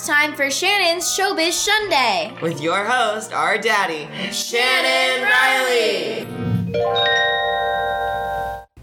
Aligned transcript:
it's 0.00 0.08
time 0.08 0.34
for 0.34 0.50
Shannon's 0.50 1.04
Showbiz 1.04 1.52
Sunday. 1.52 2.34
With 2.40 2.62
your 2.62 2.86
host, 2.86 3.34
our 3.34 3.58
daddy, 3.58 4.08
Shannon 4.32 5.28
Riley. 5.28 7.19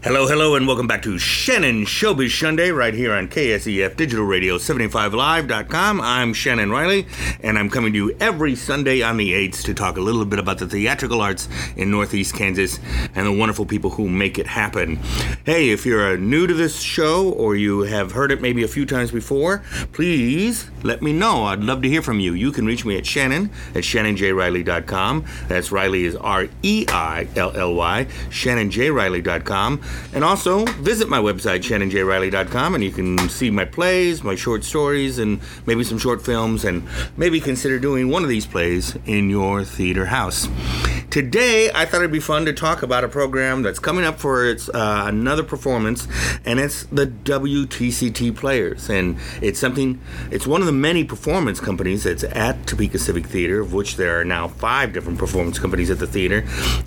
Hello, 0.04 0.28
hello, 0.28 0.54
and 0.54 0.64
welcome 0.64 0.86
back 0.86 1.02
to 1.02 1.18
Shannon 1.18 1.84
Showbiz 1.84 2.30
Sunday 2.30 2.70
right 2.70 2.94
here 2.94 3.12
on 3.12 3.26
KSEF 3.26 3.96
Digital 3.96 4.24
Radio 4.24 4.56
75live.com. 4.56 6.00
I'm 6.00 6.32
Shannon 6.32 6.70
Riley, 6.70 7.04
and 7.42 7.58
I'm 7.58 7.68
coming 7.68 7.92
to 7.92 7.96
you 7.98 8.16
every 8.20 8.54
Sunday 8.54 9.02
on 9.02 9.16
the 9.16 9.32
8th 9.32 9.64
to 9.64 9.74
talk 9.74 9.96
a 9.96 10.00
little 10.00 10.24
bit 10.24 10.38
about 10.38 10.58
the 10.58 10.68
theatrical 10.68 11.20
arts 11.20 11.48
in 11.74 11.90
Northeast 11.90 12.36
Kansas 12.36 12.78
and 13.16 13.26
the 13.26 13.32
wonderful 13.32 13.66
people 13.66 13.90
who 13.90 14.08
make 14.08 14.38
it 14.38 14.46
happen. 14.46 15.00
Hey, 15.44 15.70
if 15.70 15.84
you're 15.84 16.12
uh, 16.12 16.16
new 16.16 16.46
to 16.46 16.54
this 16.54 16.80
show 16.80 17.30
or 17.32 17.56
you 17.56 17.80
have 17.80 18.12
heard 18.12 18.30
it 18.30 18.40
maybe 18.40 18.62
a 18.62 18.68
few 18.68 18.86
times 18.86 19.10
before, 19.10 19.64
please 19.92 20.70
let 20.84 21.02
me 21.02 21.12
know. 21.12 21.46
I'd 21.46 21.64
love 21.64 21.82
to 21.82 21.88
hear 21.88 22.02
from 22.02 22.20
you. 22.20 22.34
You 22.34 22.52
can 22.52 22.66
reach 22.66 22.84
me 22.84 22.96
at 22.96 23.04
Shannon 23.04 23.50
at 23.74 23.82
shannonjriley.com. 23.82 25.24
That's 25.48 25.72
Riley 25.72 26.04
is 26.04 26.14
R 26.14 26.46
E 26.62 26.86
I 26.88 27.26
L 27.34 27.50
L 27.56 27.74
Y, 27.74 28.06
shannonjriley.com. 28.30 29.80
And 30.12 30.24
also 30.24 30.64
visit 30.64 31.08
my 31.08 31.18
website, 31.18 31.60
shannonjriley.com, 31.60 32.74
and 32.74 32.82
you 32.82 32.90
can 32.90 33.28
see 33.28 33.50
my 33.50 33.64
plays, 33.64 34.22
my 34.24 34.34
short 34.34 34.64
stories, 34.64 35.18
and 35.18 35.40
maybe 35.66 35.84
some 35.84 35.98
short 35.98 36.24
films, 36.24 36.64
and 36.64 36.86
maybe 37.16 37.40
consider 37.40 37.78
doing 37.78 38.08
one 38.08 38.22
of 38.22 38.28
these 38.28 38.46
plays 38.46 38.96
in 39.06 39.30
your 39.30 39.64
theater 39.64 40.06
house. 40.06 40.48
Today, 41.10 41.70
I 41.74 41.86
thought 41.86 42.02
it'd 42.02 42.12
be 42.12 42.20
fun 42.20 42.44
to 42.44 42.52
talk 42.52 42.82
about 42.82 43.02
a 43.02 43.08
program 43.08 43.62
that's 43.62 43.78
coming 43.78 44.04
up 44.04 44.20
for 44.20 44.46
its 44.46 44.68
uh, 44.68 45.04
another 45.06 45.42
performance, 45.42 46.06
and 46.44 46.60
it's 46.60 46.82
the 46.84 47.06
WTCT 47.06 48.36
Players. 48.36 48.90
And 48.90 49.16
it's 49.40 49.58
something, 49.58 50.02
it's 50.30 50.46
one 50.46 50.60
of 50.60 50.66
the 50.66 50.72
many 50.72 51.04
performance 51.04 51.60
companies 51.60 52.04
that's 52.04 52.24
at 52.24 52.66
Topeka 52.66 52.98
Civic 52.98 53.24
Theater, 53.24 53.60
of 53.60 53.72
which 53.72 53.96
there 53.96 54.20
are 54.20 54.24
now 54.24 54.48
five 54.48 54.92
different 54.92 55.18
performance 55.18 55.58
companies 55.58 55.88
at 55.88 55.98
the 55.98 56.06
theater. 56.06 56.44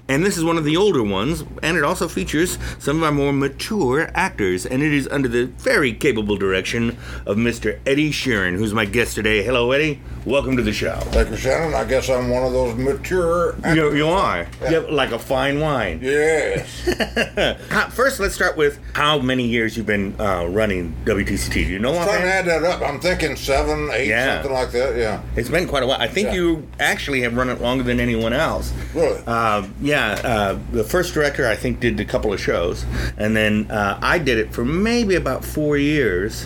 And 0.08 0.24
this 0.24 0.38
is 0.38 0.44
one 0.44 0.60
of 0.60 0.66
the 0.66 0.78
older 0.78 1.02
ones, 1.02 1.44
and 1.64 1.76
it 1.76 1.84
also 1.84 2.08
features 2.08 2.60
some 2.78 2.98
of 2.98 3.04
our 3.04 3.12
more 3.12 3.34
mature 3.34 4.12
actors, 4.14 4.68
and 4.68 4.84
it 4.84 4.94
is 4.94 5.08
under 5.08 5.30
the 5.30 5.46
very 5.48 5.94
capable 5.94 6.38
direction 6.38 6.96
of 7.26 7.38
Mr. 7.38 7.80
Eddie 7.88 8.12
Sheeran, 8.12 8.56
who's 8.56 8.72
my 8.72 8.86
guest 8.86 9.16
today. 9.16 9.44
Hello, 9.44 9.72
Eddie. 9.72 10.00
Welcome 10.26 10.58
to 10.58 10.62
the 10.62 10.74
show. 10.74 10.98
Thank 11.06 11.32
you, 11.32 11.38
Shannon. 11.38 11.74
I 11.74 11.86
guess 11.86 12.08
I'm 12.08 12.30
one 12.30 12.44
of 12.44 12.52
those 12.54 12.76
mature. 12.76 13.56
You, 13.74 13.96
you 13.96 14.08
are. 14.08 14.11
You 14.16 14.82
have 14.82 14.90
like 14.90 15.12
a 15.12 15.20
fine 15.20 15.60
wine. 15.60 16.00
Yes. 16.02 16.68
How- 17.70 17.90
First, 17.90 18.20
let's 18.20 18.34
start 18.34 18.58
with 18.58 18.80
how 18.94 19.20
many 19.20 19.46
years 19.48 19.76
you've 19.78 19.86
been 19.86 20.20
uh, 20.20 20.46
running 20.50 20.96
WTCT. 21.06 21.54
Do 21.54 21.60
you 21.62 21.80
know 21.80 21.94
I'm 21.98 22.08
Trying 22.08 22.22
to 22.22 22.28
add 22.28 22.46
that 22.46 22.64
up. 22.64 22.82
I'm 22.82 23.00
thinking 23.00 23.36
seven, 23.36 23.90
eight, 23.92 24.08
Yeah. 24.08 24.36
something 24.38 24.54
like 24.54 24.72
that. 24.72 24.96
Yeah. 24.98 25.22
It's 25.36 25.50
been 25.50 25.68
quite 25.68 25.84
a 25.84 25.88
while. 25.88 26.00
I 26.02 26.08
think 26.08 26.28
Yeah. 26.30 26.34
you 26.36 26.68
actually 26.80 27.22
have 27.22 27.36
run 27.36 27.50
it 27.50 27.62
longer 27.62 27.84
than 27.84 28.00
anyone 28.00 28.34
else. 28.34 28.72
Really? 28.96 29.22
Uh, 29.28 29.68
yeah. 29.82 30.14
Uh, 30.24 30.60
the 30.72 30.84
first 30.84 31.14
director, 31.14 31.48
I 31.48 31.56
think, 31.56 31.80
did 31.80 32.00
a 32.00 32.06
couple 32.06 32.34
of 32.34 32.40
shows. 32.40 32.86
And 33.18 33.36
then 33.36 33.70
uh, 33.70 34.00
I 34.02 34.18
did 34.18 34.38
it 34.38 34.54
for 34.54 34.66
maybe 34.66 35.16
about 35.16 35.44
four 35.46 35.78
years. 35.78 36.46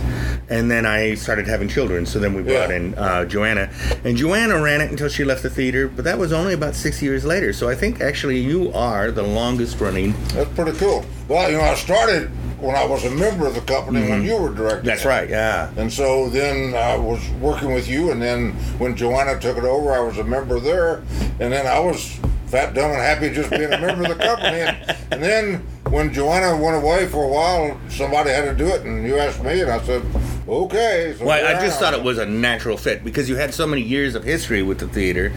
And 0.50 0.70
then 0.70 0.86
I 0.86 1.14
started 1.16 1.48
having 1.48 1.68
children. 1.70 2.06
So 2.06 2.20
then 2.20 2.34
we 2.34 2.42
brought 2.42 2.70
Yeah. 2.70 2.76
in 2.76 2.96
uh, 2.96 3.26
Joanna. 3.26 3.70
And 4.04 4.18
Joanna 4.18 4.62
ran 4.62 4.82
it 4.82 4.90
until 4.92 5.10
she 5.10 5.24
left 5.24 5.44
the 5.44 5.50
theater. 5.50 5.88
But 5.88 6.06
that 6.06 6.18
was 6.18 6.34
only 6.34 6.54
about 6.54 6.76
six 6.76 7.02
years 7.02 7.24
later. 7.26 7.54
So 7.56 7.70
I 7.70 7.76
think 7.76 8.02
actually 8.02 8.38
you 8.38 8.70
are 8.74 9.12
the 9.12 9.24
longest 9.24 9.80
running. 9.80 10.14
That's 10.34 10.54
pretty 10.56 10.78
cool. 10.78 11.06
Well, 11.30 11.50
you 11.50 11.58
know, 11.58 11.64
I 11.64 11.76
started 11.76 12.28
when 12.60 12.76
I 12.76 12.86
was 12.86 13.06
a 13.06 13.10
member 13.12 13.48
of 13.48 13.56
the 13.56 13.62
company 13.62 14.10
when 14.10 14.24
you 14.26 14.36
were. 14.36 14.50
Mm-hmm. 14.50 14.86
That's 14.86 15.06
it. 15.06 15.08
right. 15.08 15.30
Yeah. 15.30 15.72
And 15.78 15.92
so 15.92 16.28
then 16.28 16.76
I 16.76 16.98
was 16.98 17.26
working 17.40 17.74
with 17.74 17.88
you, 17.88 18.12
and 18.12 18.22
then 18.22 18.52
when 18.78 18.94
Joanna 18.98 19.40
took 19.40 19.58
it 19.58 19.64
over, 19.64 19.94
I 19.94 20.02
was 20.02 20.18
a 20.18 20.24
member 20.26 20.60
there, 20.60 20.98
and 21.40 21.54
then 21.54 21.66
I 21.66 21.80
was 21.80 22.20
fat, 22.48 22.74
dumb, 22.74 22.92
and 22.92 23.00
happy 23.00 23.30
just 23.30 23.50
being 23.50 23.72
a 23.72 23.80
member 23.80 24.04
of 24.04 24.18
the 24.18 24.24
company. 24.24 24.60
And, 24.60 24.98
and 25.12 25.24
then 25.24 25.56
when 25.90 26.12
Joanna 26.12 26.62
went 26.62 26.76
away 26.76 27.08
for 27.08 27.24
a 27.24 27.28
while, 27.30 27.80
somebody 27.90 28.32
had 28.32 28.46
to 28.46 28.54
do 28.54 28.68
it, 28.68 28.82
and 28.82 29.08
you 29.08 29.18
asked 29.18 29.42
me, 29.42 29.62
and 29.62 29.72
I 29.72 29.82
said, 29.84 30.04
okay. 30.48 31.16
So 31.18 31.26
Well, 31.26 31.56
I 31.56 31.60
just 31.66 31.80
thought 31.80 31.94
it 31.94 32.04
was 32.04 32.18
a 32.18 32.26
natural 32.26 32.78
fit 32.78 33.04
because 33.04 33.30
you 33.30 33.36
had 33.36 33.54
so 33.54 33.66
many 33.68 33.82
years 33.82 34.16
of 34.16 34.24
history 34.24 34.62
with 34.62 34.80
the 34.80 34.88
theater 34.88 35.34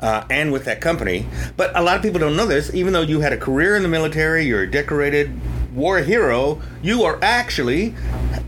uh, 0.00 0.24
and 0.30 0.52
with 0.52 0.64
that 0.64 0.80
company. 0.80 1.26
But 1.56 1.76
a 1.76 1.82
lot 1.82 1.96
of 1.96 2.02
people 2.02 2.20
don't 2.20 2.36
know 2.36 2.46
this. 2.46 2.72
Even 2.74 2.92
though 2.92 3.02
you 3.02 3.20
had 3.20 3.32
a 3.32 3.38
career 3.38 3.76
in 3.76 3.82
the 3.82 3.88
military, 3.88 4.44
you're 4.44 4.62
a 4.62 4.70
decorated 4.70 5.30
war 5.74 5.98
hero, 5.98 6.60
you 6.82 7.04
are 7.04 7.18
actually 7.22 7.94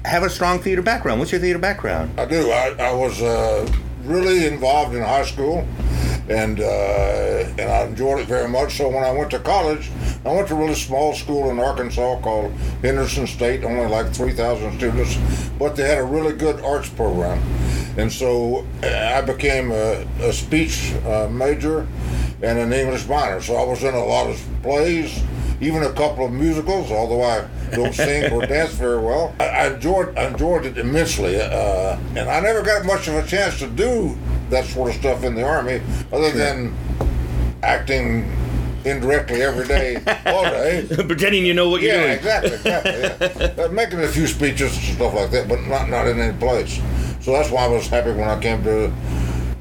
have 0.04 0.22
a 0.22 0.31
strong 0.31 0.59
theater 0.59 0.82
background. 0.82 1.21
What's 1.21 1.32
your 1.32 1.41
theater 1.41 1.59
background? 1.59 2.19
I 2.19 2.25
do. 2.25 2.50
I, 2.50 2.75
I 2.78 2.92
was 2.92 3.21
uh, 3.22 3.71
really 4.04 4.47
involved 4.47 4.94
in 4.94 5.03
high 5.03 5.25
school, 5.25 5.66
and 6.30 6.60
uh, 6.60 7.44
and 7.58 7.68
I 7.68 7.82
enjoyed 7.82 8.20
it 8.20 8.28
very 8.28 8.48
much. 8.48 8.76
So 8.76 8.88
when 8.88 9.02
I 9.02 9.10
went 9.10 9.30
to 9.32 9.41
college, 9.41 9.91
I 10.24 10.32
went 10.32 10.48
to 10.48 10.54
a 10.54 10.58
really 10.58 10.74
small 10.74 11.12
school 11.12 11.50
in 11.50 11.58
Arkansas 11.58 12.20
called 12.20 12.52
Henderson 12.82 13.26
State, 13.26 13.64
only 13.64 13.86
like 13.86 14.14
three 14.14 14.32
thousand 14.32 14.78
students, 14.78 15.18
but 15.58 15.74
they 15.74 15.88
had 15.88 15.98
a 15.98 16.04
really 16.04 16.34
good 16.34 16.60
arts 16.60 16.88
program, 16.88 17.42
and 17.98 18.10
so 18.12 18.64
uh, 18.82 18.86
I 19.16 19.20
became 19.22 19.72
a, 19.72 20.06
a 20.20 20.32
speech 20.32 20.94
uh, 21.04 21.28
major 21.28 21.86
and 22.42 22.58
an 22.58 22.72
English 22.72 23.06
minor. 23.08 23.41
So 23.41 23.56
I 23.56 23.64
was 23.64 23.82
in 23.82 23.94
a 23.94 24.04
lot 24.04 24.30
of 24.30 24.41
plays. 24.62 25.22
Even 25.62 25.82
a 25.82 25.92
couple 25.92 26.24
of 26.24 26.32
musicals, 26.32 26.91
although 26.91 27.22
I 27.22 27.47
don't 27.72 27.94
sing 27.94 28.32
or 28.32 28.47
dance 28.47 28.72
very 28.72 28.98
well. 28.98 29.34
I, 29.38 29.44
I 29.44 29.74
enjoyed 29.74 30.16
I 30.16 30.28
enjoyed 30.28 30.64
it 30.64 30.78
immensely, 30.78 31.38
uh, 31.38 31.98
and 32.16 32.30
I 32.30 32.41
never 32.41 32.62
got 32.62 32.86
much 32.86 33.08
of 33.08 33.14
a 33.16 33.26
chance 33.26 33.58
to 33.58 33.66
do 33.66 34.16
that 34.50 34.65
sort 34.66 34.91
of 34.91 34.97
stuff 34.97 35.25
in 35.25 35.34
the 35.34 35.43
army, 35.44 35.81
other 36.12 36.31
than 36.31 36.75
acting 37.62 38.31
indirectly 38.84 39.43
every 39.43 39.66
day, 39.66 39.97
all 40.27 40.43
day. 40.44 40.87
Pretending 41.06 41.44
you 41.44 41.55
know 41.55 41.69
what 41.69 41.83
you're 41.83 41.94
Yeah, 41.94 42.03
doing. 42.03 42.12
exactly, 42.19 42.53
exactly. 42.55 42.93
Yeah. 43.00 43.27
Uh, 43.65 43.69
making 43.69 44.00
a 44.00 44.09
few 44.09 44.27
speeches 44.27 44.75
and 44.77 44.97
stuff 44.97 45.12
like 45.15 45.31
that, 45.31 45.47
but 45.49 45.60
not 45.66 45.89
not 45.91 46.06
in 46.06 46.19
any 46.19 46.37
place. 46.39 46.81
So 47.21 47.33
that's 47.33 47.50
why 47.50 47.65
I 47.65 47.69
was 47.69 47.87
happy 47.89 48.10
when 48.12 48.28
I 48.28 48.41
came 48.41 48.62
to 48.65 48.91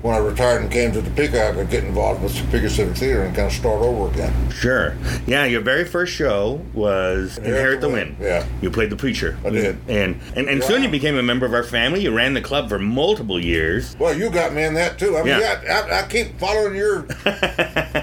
when 0.02 0.16
I 0.16 0.18
retired 0.20 0.62
and 0.62 0.72
came 0.72 0.92
to 0.94 1.02
the 1.02 1.10
Topeka, 1.10 1.50
I 1.50 1.52
could 1.54 1.70
get 1.70 1.84
involved 1.84 2.24
with 2.24 2.34
the 2.34 2.42
Topeka 2.44 2.70
Civic 2.70 2.96
Theater 2.96 3.24
and 3.24 3.36
kind 3.36 3.48
of 3.48 3.54
start 3.54 3.82
over 3.82 4.10
again. 4.14 4.34
Sure. 4.52 4.96
Yeah, 5.28 5.46
your 5.46 5.62
very 5.62 5.84
first 5.86 6.14
show 6.14 6.62
was 6.74 7.38
Inherit 7.38 7.82
the 7.82 7.90
Wind. 7.90 8.16
Yeah. 8.20 8.46
You 8.62 8.70
played 8.72 8.90
the 8.92 8.96
preacher. 8.96 9.38
I 9.46 9.50
did. 9.50 9.78
And 9.90 10.20
and, 10.36 10.48
and 10.48 10.64
soon 10.64 10.84
you 10.84 10.90
became 10.90 11.16
a 11.18 11.24
member 11.24 11.46
of 11.46 11.54
our 11.54 11.64
family. 11.64 12.02
You 12.02 12.16
ran 12.16 12.34
the 12.34 12.42
club 12.42 12.70
for 12.70 12.80
multiple 12.80 13.44
years. 13.44 13.96
Well, 14.00 14.16
you 14.18 14.30
got 14.30 14.54
me 14.54 14.64
in 14.64 14.74
that 14.76 14.98
too. 15.00 15.18
I 15.18 15.24
mean, 15.24 15.28
Yeah. 15.40 15.62
yeah, 15.64 15.88
I, 15.92 16.04
I 16.04 16.08
keep 16.08 16.38
following 16.40 16.76
your 16.76 17.02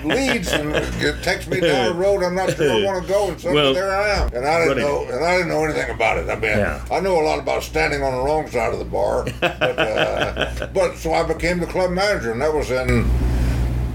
leads, 0.05 0.53
and 0.53 0.75
it 0.75 1.23
takes 1.23 1.47
me 1.47 1.61
down 1.61 1.93
a 1.93 1.95
road 1.95 2.23
I'm 2.23 2.34
not 2.34 2.55
sure 2.57 2.71
I 2.71 2.84
want 2.84 3.03
to 3.07 3.09
go, 3.09 3.28
and 3.28 3.41
suddenly 3.41 3.63
Well, 3.63 3.75
there 3.75 3.91
I 3.91 4.09
am. 4.09 4.28
And 4.34 4.47
I 4.47 4.65
didn't 4.67 4.78
know, 4.83 5.05
and 5.05 5.25
I 5.25 5.37
didn't 5.39 5.49
know 5.49 5.65
anything 5.65 5.91
about 5.91 6.19
it. 6.19 6.28
I 6.28 6.34
mean, 6.34 6.59
Yeah. 6.59 6.84
I 6.91 7.01
know 7.01 7.21
a 7.21 7.25
lot 7.25 7.39
about 7.39 7.63
standing 7.63 8.03
on 8.03 8.13
the 8.15 8.23
wrong 8.23 8.49
side 8.51 8.73
of 8.73 8.78
the 8.78 8.84
bar, 8.84 9.25
but, 9.41 9.78
uh, 9.78 10.67
but 10.75 10.97
so 10.97 11.13
I 11.15 11.23
became 11.23 11.59
the 11.61 11.67
club 11.67 11.86
manager, 11.91 12.33
and 12.33 12.41
that 12.41 12.53
was 12.53 12.71
in 12.71 13.09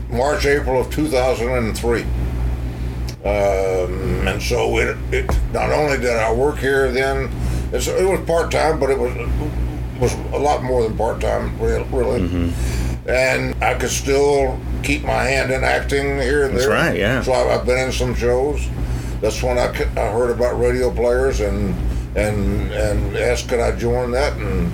March, 0.09 0.45
April 0.45 0.81
of 0.81 0.91
2003. 0.91 2.01
Um, 3.23 4.27
and 4.27 4.41
so 4.41 4.77
it, 4.79 4.97
it 5.11 5.25
not 5.53 5.71
only 5.71 5.97
did 5.97 6.17
I 6.17 6.33
work 6.33 6.57
here 6.57 6.91
then, 6.91 7.31
it's, 7.71 7.87
it 7.87 8.03
was 8.03 8.19
part 8.25 8.51
time, 8.51 8.79
but 8.79 8.89
it 8.89 8.97
was 8.97 9.13
was 9.99 10.13
a 10.33 10.39
lot 10.39 10.63
more 10.63 10.81
than 10.81 10.97
part 10.97 11.21
time, 11.21 11.57
really. 11.59 12.21
Mm-hmm. 12.21 13.09
And 13.09 13.63
I 13.63 13.75
could 13.75 13.91
still 13.91 14.59
keep 14.83 15.03
my 15.03 15.23
hand 15.23 15.51
in 15.51 15.63
acting 15.63 16.19
here 16.19 16.45
and 16.45 16.57
there. 16.57 16.67
That's 16.67 16.67
right, 16.67 16.97
yeah. 16.97 17.21
So 17.21 17.31
I, 17.31 17.55
I've 17.55 17.65
been 17.65 17.77
in 17.77 17.91
some 17.91 18.15
shows. 18.15 18.67
That's 19.21 19.41
when 19.43 19.59
I 19.59 19.67
heard 19.67 20.31
about 20.31 20.59
radio 20.59 20.91
players 20.91 21.41
and 21.41 21.75
and 22.17 22.71
and 22.71 23.15
asked 23.15 23.47
could 23.47 23.59
I 23.59 23.75
join 23.77 24.11
that 24.11 24.35
and 24.37 24.71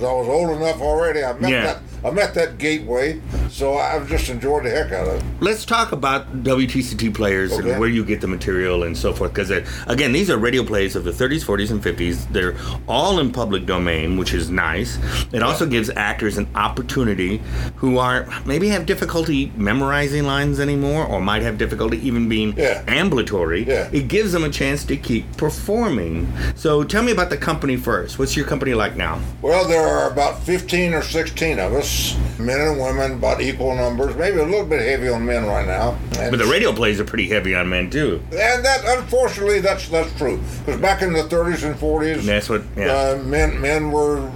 because 0.00 0.10
I 0.10 0.14
was 0.18 0.28
old 0.28 0.56
enough 0.56 0.80
already. 0.80 1.22
I 1.22 1.32
met 1.34 1.50
Yeah. 1.50 1.62
that 1.64 1.78
I 2.04 2.10
met 2.10 2.32
that 2.34 2.56
gateway, 2.58 3.20
so 3.50 3.76
I've 3.76 4.08
just 4.08 4.28
enjoyed 4.28 4.64
the 4.64 4.70
heck 4.70 4.92
out 4.92 5.08
of 5.08 5.14
it. 5.14 5.24
Let's 5.40 5.64
talk 5.64 5.92
about 5.92 6.42
WTCT 6.44 7.14
players 7.14 7.52
Okay. 7.52 7.70
and 7.72 7.80
where 7.80 7.88
you 7.88 8.04
get 8.04 8.20
the 8.20 8.26
material 8.28 8.84
and 8.84 8.96
so 8.96 9.12
forth. 9.12 9.32
Because 9.32 9.50
uh, 9.50 9.64
again, 9.86 10.12
these 10.12 10.30
are 10.30 10.38
radio 10.38 10.64
plays 10.64 10.96
of 10.96 11.04
the 11.04 11.10
30s, 11.10 11.44
40s, 11.44 11.70
and 11.70 11.82
50s. 11.82 12.30
They're 12.32 12.54
all 12.88 13.18
in 13.18 13.32
public 13.32 13.66
domain, 13.66 14.16
which 14.16 14.32
is 14.34 14.50
nice. 14.50 14.98
It 15.32 15.42
also 15.42 15.66
gives 15.66 15.90
actors 15.90 16.38
an 16.38 16.48
opportunity 16.54 17.42
who 17.76 17.98
are 17.98 18.26
maybe 18.46 18.68
have 18.68 18.86
difficulty 18.86 19.52
memorizing 19.56 20.24
lines 20.24 20.60
anymore, 20.60 21.04
or 21.06 21.20
might 21.20 21.42
have 21.42 21.58
difficulty 21.58 21.98
even 22.06 22.28
being 22.28 22.54
Yeah. 22.56 22.82
ambulatory. 22.86 23.64
Yeah. 23.64 23.88
It 23.92 24.08
gives 24.08 24.32
them 24.32 24.44
a 24.44 24.50
chance 24.50 24.84
to 24.84 24.96
keep 24.96 25.36
performing. 25.36 26.32
So 26.54 26.84
tell 26.84 27.02
me 27.02 27.12
about 27.12 27.30
the 27.30 27.36
company 27.36 27.76
first. 27.76 28.18
What's 28.18 28.36
your 28.36 28.46
company 28.46 28.74
like 28.74 28.96
now? 28.96 29.18
Well, 29.42 29.66
there 29.66 29.86
are 29.86 30.10
about 30.10 30.42
15 30.44 30.94
or 30.94 31.02
16 31.02 31.58
of 31.58 31.72
us, 31.72 32.16
men 32.38 32.60
and 32.60 32.80
women, 32.80 33.12
about 33.14 33.39
equal 33.40 33.74
numbers, 33.74 34.14
maybe 34.16 34.38
a 34.38 34.44
little 34.44 34.64
bit 34.66 34.80
heavy 34.80 35.08
on 35.08 35.24
men 35.26 35.46
right 35.46 35.66
now. 35.66 35.96
And, 36.18 36.30
But 36.30 36.38
the 36.38 36.46
radio 36.46 36.72
plays 36.72 37.00
are 37.00 37.04
pretty 37.04 37.28
heavy 37.28 37.54
on 37.54 37.68
men 37.68 37.90
too. 37.90 38.22
and 38.32 38.64
that, 38.64 38.82
unfortunately, 38.98 39.60
that's 39.60 39.88
that's 39.88 40.12
true. 40.16 40.40
Because 40.64 40.80
back 40.80 41.02
in 41.02 41.12
the 41.12 41.22
30s 41.24 41.64
and 41.64 41.74
40s, 41.74 42.22
That's 42.22 42.48
what. 42.48 42.62
Yeah. 42.76 42.86
uh, 42.92 43.22
men 43.24 43.60
men 43.60 43.90
were 43.90 44.30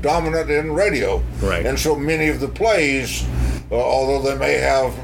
dominant 0.00 0.50
in 0.50 0.72
radio. 0.72 1.22
Right. 1.42 1.66
And 1.66 1.78
so 1.78 1.94
many 1.96 2.28
of 2.28 2.40
the 2.40 2.48
plays, 2.48 3.24
uh, 3.70 3.74
although 3.74 4.22
they 4.30 4.38
may 4.38 4.54
have 4.54 4.96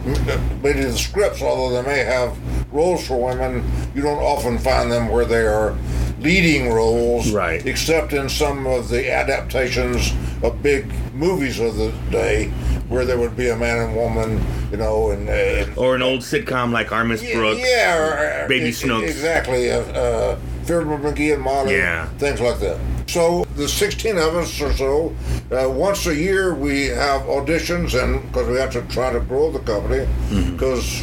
many 0.62 0.81
of 0.82 0.93
the 0.93 0.99
scripts, 0.99 1.43
although 1.43 1.82
they 1.82 1.87
may 1.87 2.03
have 2.05 2.37
roles 2.73 3.06
for 3.06 3.23
women, 3.23 3.62
you 3.94 4.03
don't 4.03 4.19
often 4.23 4.58
find 4.58 4.91
them 4.91 5.08
where 5.08 5.25
they 5.25 5.47
are 5.47 5.76
leading 6.20 6.70
roles. 6.73 7.31
Right. 7.31 7.64
Except 7.67 8.12
in 8.14 8.29
some 8.31 8.67
of 8.67 8.88
the 8.88 9.11
adaptations 9.12 10.12
of 10.43 10.62
big 10.62 10.87
movies 11.14 11.61
of 11.61 11.76
the 11.76 11.93
day, 12.11 12.50
where 12.88 13.04
there 13.04 13.18
would 13.18 13.36
be 13.36 13.48
a 13.48 13.56
man 13.56 13.78
and 13.78 13.96
woman, 13.96 14.40
you 14.70 14.76
know, 14.76 15.10
and. 15.10 15.28
and 15.28 15.76
Or 15.76 15.94
an 15.96 16.02
old 16.02 16.20
sitcom 16.20 16.72
like 16.72 16.92
Our 16.92 17.04
Miss 17.04 17.20
Brooks. 17.32 17.60
yeah, 17.60 17.96
or, 17.98 18.44
or- 18.44 18.48
Baby 18.48 18.66
e- 18.68 18.72
Snooks. 18.72 19.10
Exactly. 19.10 19.70
Uh, 19.70 19.80
uh, 19.80 20.38
Fibber 20.64 20.98
McGee 20.98 21.32
and 21.34 21.42
Molly. 21.42 21.74
Yeah. 21.76 22.06
Things 22.18 22.40
like 22.40 22.58
that. 22.60 22.78
So 23.08 23.44
the 23.56 23.68
16 23.68 24.16
of 24.18 24.34
us 24.34 24.60
or 24.60 24.72
so, 24.72 25.14
uh, 25.52 25.68
once 25.70 26.06
a 26.06 26.14
year 26.14 26.54
we 26.54 26.86
have 26.86 27.22
auditions, 27.22 28.00
and 28.00 28.20
because 28.26 28.48
we 28.48 28.56
have 28.56 28.72
to 28.72 28.82
try 28.82 29.12
to 29.12 29.20
grow 29.20 29.50
the 29.52 29.60
company, 29.60 30.06
Mm-hmm. 30.28 30.52
because 30.52 31.00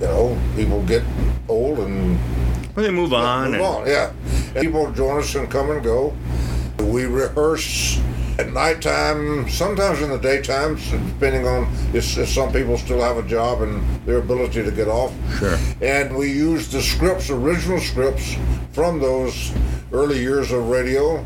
you 0.00 0.06
know 0.06 0.38
people 0.56 0.80
get 0.82 1.02
old 1.48 1.78
and 1.80 2.18
Well, 2.76 2.84
they 2.84 2.90
move 2.92 3.12
on. 3.12 3.46
move 3.50 3.54
and- 3.54 3.62
on. 3.64 3.86
Yeah, 3.86 4.12
and 4.54 4.62
people 4.64 4.90
join 4.92 5.18
us 5.20 5.34
and 5.34 5.50
come 5.50 5.70
and 5.70 5.82
go. 5.82 6.14
We 6.78 7.06
rehearse 7.06 7.98
at 8.38 8.52
nighttime, 8.52 9.48
sometimes 9.48 10.00
in 10.02 10.10
the 10.10 10.18
daytime, 10.18 10.76
depending 11.08 11.46
on 11.46 11.64
if, 11.92 12.18
if 12.18 12.28
some 12.28 12.52
people 12.52 12.76
still 12.76 13.00
have 13.00 13.16
a 13.16 13.28
job 13.28 13.62
and 13.62 13.82
their 14.06 14.18
ability 14.18 14.62
to 14.62 14.70
get 14.72 14.88
off. 14.88 15.12
Sure. 15.38 15.56
And 15.80 16.16
we 16.16 16.32
use 16.32 16.70
the 16.70 16.82
scripts, 16.82 17.30
original 17.30 17.78
scripts 17.78 18.36
from 18.72 18.98
those 19.00 19.52
early 19.92 20.18
years 20.18 20.50
of 20.50 20.68
radio, 20.68 21.24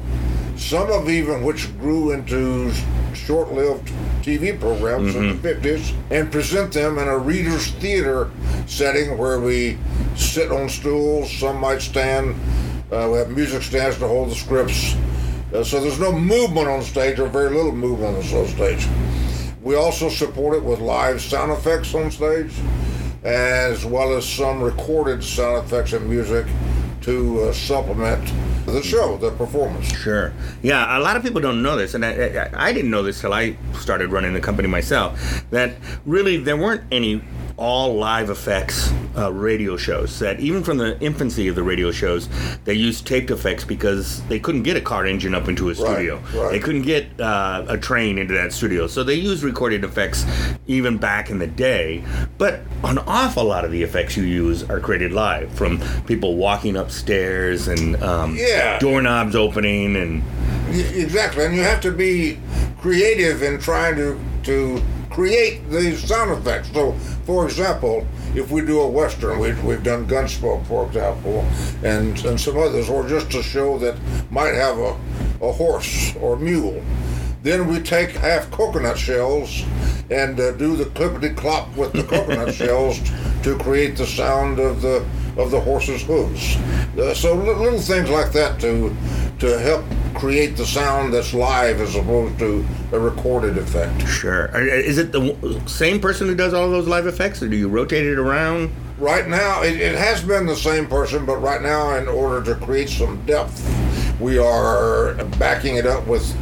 some 0.57 0.91
of 0.91 1.09
even 1.09 1.43
which 1.43 1.77
grew 1.79 2.11
into 2.11 2.71
short-lived 3.15 3.89
TV 4.23 4.59
programs 4.59 5.15
in 5.15 5.41
the 5.41 5.49
50s, 5.49 5.95
and 6.11 6.31
present 6.31 6.73
them 6.73 6.99
in 6.99 7.09
a 7.09 7.17
reader's 7.17 7.71
theater 7.73 8.31
setting 8.67 9.17
where 9.17 9.41
we 9.41 9.79
sit 10.17 10.53
on 10.53 10.69
stools, 10.69 11.33
some 11.39 11.57
might 11.57 11.81
stand. 11.81 12.35
Uh, 12.93 13.09
we 13.11 13.19
have 13.19 13.31
music 13.31 13.63
stands 13.63 13.99
to 13.99 14.07
hold 14.07 14.31
the 14.31 14.35
scripts. 14.35 14.95
Uh, 15.53 15.65
so 15.65 15.81
there's 15.81 15.99
no 15.99 16.13
movement 16.13 16.69
on 16.69 16.83
stage, 16.83 17.19
or 17.19 17.29
very 17.29 17.51
little 17.55 17.73
movement 17.73 18.17
on 18.17 18.47
stage. 18.47 18.87
We 19.63 19.77
also 19.77 20.09
support 20.09 20.57
it 20.57 20.63
with 20.63 20.81
live 20.81 21.21
sound 21.21 21.53
effects 21.53 21.95
on 21.95 22.11
stage, 22.11 22.53
as 23.25 23.85
well 23.85 24.15
as 24.17 24.29
some 24.29 24.63
recorded 24.63 25.25
sound 25.25 25.65
effects 25.65 25.93
and 25.93 26.09
music 26.09 26.47
to 27.03 27.41
uh, 27.41 27.53
supplement 27.53 28.33
the 28.67 28.83
show, 28.83 29.17
the 29.17 29.31
performance. 29.31 29.87
Sure. 29.97 30.33
Yeah, 30.63 30.99
a 30.99 31.01
lot 31.01 31.17
of 31.17 31.23
people 31.23 31.41
don't 31.41 31.63
know 31.63 31.77
this, 31.77 31.95
and 31.95 32.05
I, 32.05 32.11
I, 32.11 32.69
I 32.69 32.73
didn't 32.73 32.91
know 32.91 33.03
this 33.03 33.21
till 33.21 33.33
I 33.33 33.57
started 33.81 34.13
running 34.13 34.35
the 34.35 34.41
company 34.41 34.69
myself. 34.69 35.45
That 35.51 35.77
really 36.05 36.37
there 36.37 36.57
weren't 36.57 36.83
any 36.93 37.23
all 37.59 37.97
live 37.97 38.31
effects 38.31 38.93
uh, 39.17 39.33
radio 39.33 39.77
shows. 39.77 40.19
That 40.21 40.39
even 40.41 40.63
from 40.63 40.79
the 40.79 40.99
infancy 41.01 41.49
of 41.49 41.57
the 41.57 41.63
radio 41.63 41.91
shows, 41.91 42.29
they 42.65 42.75
used 42.75 43.07
taped 43.07 43.31
effects 43.31 43.65
because 43.65 44.23
they 44.29 44.39
couldn't 44.39 44.63
get 44.63 44.77
a 44.77 44.81
car 44.81 45.05
engine 45.05 45.35
up 45.35 45.49
into 45.49 45.69
a 45.71 45.75
studio. 45.75 46.23
right. 46.35 46.53
They 46.53 46.61
couldn't 46.61 46.83
get 46.83 47.21
uh, 47.21 47.65
a 47.69 47.77
train 47.77 48.17
into 48.17 48.33
that 48.35 48.53
studio, 48.53 48.87
so 48.87 49.03
they 49.03 49.15
used 49.15 49.43
recorded 49.43 49.83
effects 49.85 50.25
even 50.69 50.97
back 50.99 51.31
in 51.31 51.39
the 51.39 51.47
day. 51.49 52.05
But 52.39 52.61
an 52.85 52.99
awful 52.99 53.45
lot 53.45 53.65
of 53.65 53.73
the 53.73 53.83
effects 53.83 54.17
you 54.17 54.23
use 54.23 54.63
are 54.71 54.79
created 54.79 55.13
live, 55.13 55.51
from 55.53 55.81
people 56.07 56.37
walking 56.37 56.77
upstairs 56.77 57.67
and 57.69 58.01
um, 58.03 58.37
Yeah. 58.37 58.79
doorknobs 58.79 59.35
opening 59.35 59.97
and 59.97 60.23
Exactly, 60.71 61.45
and 61.47 61.57
you 61.57 61.63
have 61.63 61.81
to 61.81 61.91
be 61.91 62.39
creative 62.81 63.43
in 63.43 63.59
trying 63.59 63.97
to 63.97 64.21
to 64.45 64.81
create 65.19 65.69
these 65.69 66.07
sound 66.07 66.31
effects. 66.31 66.71
So, 66.73 66.93
for 67.25 67.45
example, 67.45 68.07
if 68.37 68.53
we 68.53 68.61
do 68.61 68.83
a 68.83 68.89
western, 68.89 69.41
we, 69.41 69.53
we've 69.63 69.83
done 69.83 70.07
Gunsmoke, 70.07 70.65
for 70.67 70.87
example, 70.87 71.45
and 71.83 72.17
and 72.25 72.41
some 72.41 72.57
others, 72.57 72.89
or 72.89 73.05
just 73.09 73.35
a 73.35 73.43
show 73.43 73.79
that 73.79 73.97
might 74.31 74.55
have 74.55 74.79
a, 74.79 74.97
a 75.43 75.51
horse 75.51 76.15
or 76.21 76.37
mule. 76.37 76.81
Then 77.43 77.67
we 77.67 77.81
take 77.81 78.11
half 78.11 78.49
coconut 78.53 78.97
shells 78.97 79.65
and 80.09 80.39
uh, 80.39 80.53
do 80.53 80.77
the 80.77 80.85
clippity 80.85 81.37
clop 81.37 81.77
with 81.77 81.93
the 81.95 82.05
coconut 82.05 82.55
shells 82.63 83.01
to 83.43 83.59
create 83.59 83.97
the 83.97 84.07
sound 84.07 84.61
of 84.61 84.83
the 84.83 85.05
of 85.39 85.51
the 85.51 85.61
horse's 85.61 86.03
hooves. 86.03 86.57
Uh, 86.99 87.15
so 87.15 87.35
little 87.35 87.79
things 87.81 88.11
like 88.11 88.33
that 88.33 88.61
to 88.61 88.95
to 89.39 89.59
help 89.61 89.85
create 90.15 90.57
the 90.57 90.67
sound 90.67 91.15
that's 91.15 91.33
live 91.33 91.81
as 91.81 91.95
opposed 91.95 92.37
to 92.41 92.67
a 92.91 92.99
recorded 92.99 93.57
effect. 93.57 94.05
Sure. 94.09 94.47
Is 94.69 94.99
it 94.99 95.13
the 95.13 95.63
same 95.67 96.01
person 96.01 96.27
who 96.27 96.35
does 96.35 96.53
all 96.53 96.69
those 96.69 96.89
live 96.89 97.07
effects, 97.07 97.41
or 97.41 97.49
do 97.49 97.57
you 97.57 97.69
rotate 97.69 98.05
it 98.05 98.19
around? 98.19 98.73
Right 98.99 99.29
now, 99.29 99.63
it, 99.63 99.81
it 99.81 99.97
has 99.97 100.25
been 100.25 100.45
the 100.45 100.57
same 100.57 100.89
person, 100.89 101.25
but 101.25 101.37
right 101.37 101.63
now, 101.63 101.95
in 101.95 102.09
order 102.09 102.43
to 102.53 102.61
create 102.65 102.89
some 102.89 103.25
depth, 103.27 103.65
we 104.19 104.39
are 104.39 105.15
backing 105.39 105.77
it 105.77 105.87
up 105.87 106.05
with 106.09 106.37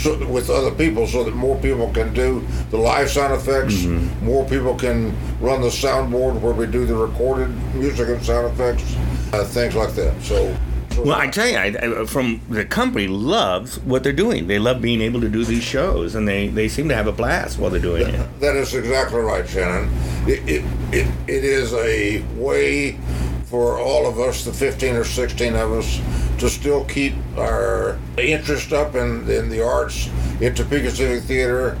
so, 0.00 0.26
with 0.26 0.48
other 0.48 0.70
people 0.70 1.06
so 1.06 1.24
that 1.24 1.34
more 1.34 1.58
people 1.60 1.90
can 1.92 2.14
do 2.14 2.46
the 2.70 2.78
live 2.78 3.10
sound 3.10 3.34
effects. 3.34 3.84
More 4.22 4.46
people 4.48 4.74
can 4.74 5.14
run 5.40 5.60
the 5.60 5.68
soundboard 5.68 6.40
where 6.40 6.54
we 6.54 6.66
do 6.66 6.86
the 6.86 6.94
recorded 6.94 7.48
music 7.74 8.08
and 8.08 8.24
sound 8.24 8.46
effects, 8.52 8.96
uh, 9.32 9.44
things 9.44 9.74
like 9.74 9.94
that. 9.94 10.20
So. 10.22 10.56
so 10.90 11.02
Well, 11.02 11.16
I 11.16 11.28
tell 11.28 11.46
you, 11.46 11.56
I, 11.56 12.00
I, 12.00 12.06
from 12.06 12.40
the 12.48 12.64
company 12.64 13.08
loves 13.08 13.78
what 13.80 14.02
they're 14.02 14.12
doing. 14.12 14.46
They 14.46 14.58
love 14.58 14.80
being 14.80 15.02
able 15.02 15.20
to 15.20 15.28
do 15.28 15.44
these 15.44 15.62
shows, 15.62 16.14
and 16.14 16.26
they, 16.26 16.48
they 16.48 16.68
seem 16.68 16.88
to 16.88 16.94
have 16.94 17.06
a 17.06 17.12
blast 17.12 17.58
while 17.58 17.70
they're 17.70 17.80
doing 17.80 18.06
it. 18.06 18.40
That 18.40 18.56
is 18.56 18.74
exactly 18.74 19.20
right, 19.20 19.46
Shannon. 19.46 19.90
It, 20.26 20.48
it, 20.48 20.64
it, 20.92 21.06
it 21.28 21.44
is 21.44 21.74
a 21.74 22.22
way 22.36 22.98
for 23.44 23.78
all 23.80 24.06
of 24.06 24.18
us, 24.20 24.44
the 24.44 24.52
15 24.52 24.94
or 24.94 25.04
16 25.04 25.54
of 25.56 25.72
us, 25.72 26.00
to 26.40 26.48
still 26.48 26.84
keep 26.86 27.14
our 27.36 27.98
interest 28.16 28.72
up 28.72 28.94
in, 28.94 29.28
in 29.30 29.48
the 29.50 29.62
arts, 29.62 30.08
in 30.40 30.54
Topeka 30.54 30.90
Civic 30.90 31.22
Theater, 31.24 31.78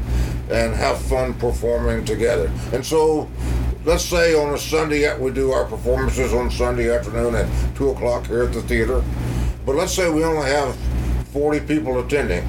and 0.50 0.74
have 0.74 1.00
fun 1.00 1.32
performing 1.34 2.04
together. 2.04 2.52
And 2.72 2.84
so, 2.84 3.28
let's 3.84 4.04
say 4.04 4.34
on 4.34 4.52
a 4.54 4.58
Sunday, 4.58 5.18
we 5.18 5.30
do 5.30 5.50
our 5.52 5.64
performances 5.64 6.34
on 6.34 6.50
Sunday 6.50 6.94
afternoon 6.94 7.34
at 7.34 7.48
2 7.76 7.90
o'clock 7.90 8.26
here 8.26 8.42
at 8.42 8.52
the 8.52 8.62
theater. 8.62 9.02
But 9.64 9.76
let's 9.76 9.94
say 9.94 10.10
we 10.10 10.24
only 10.24 10.46
have 10.46 10.76
40 11.32 11.60
people 11.60 11.98
attending. 11.98 12.46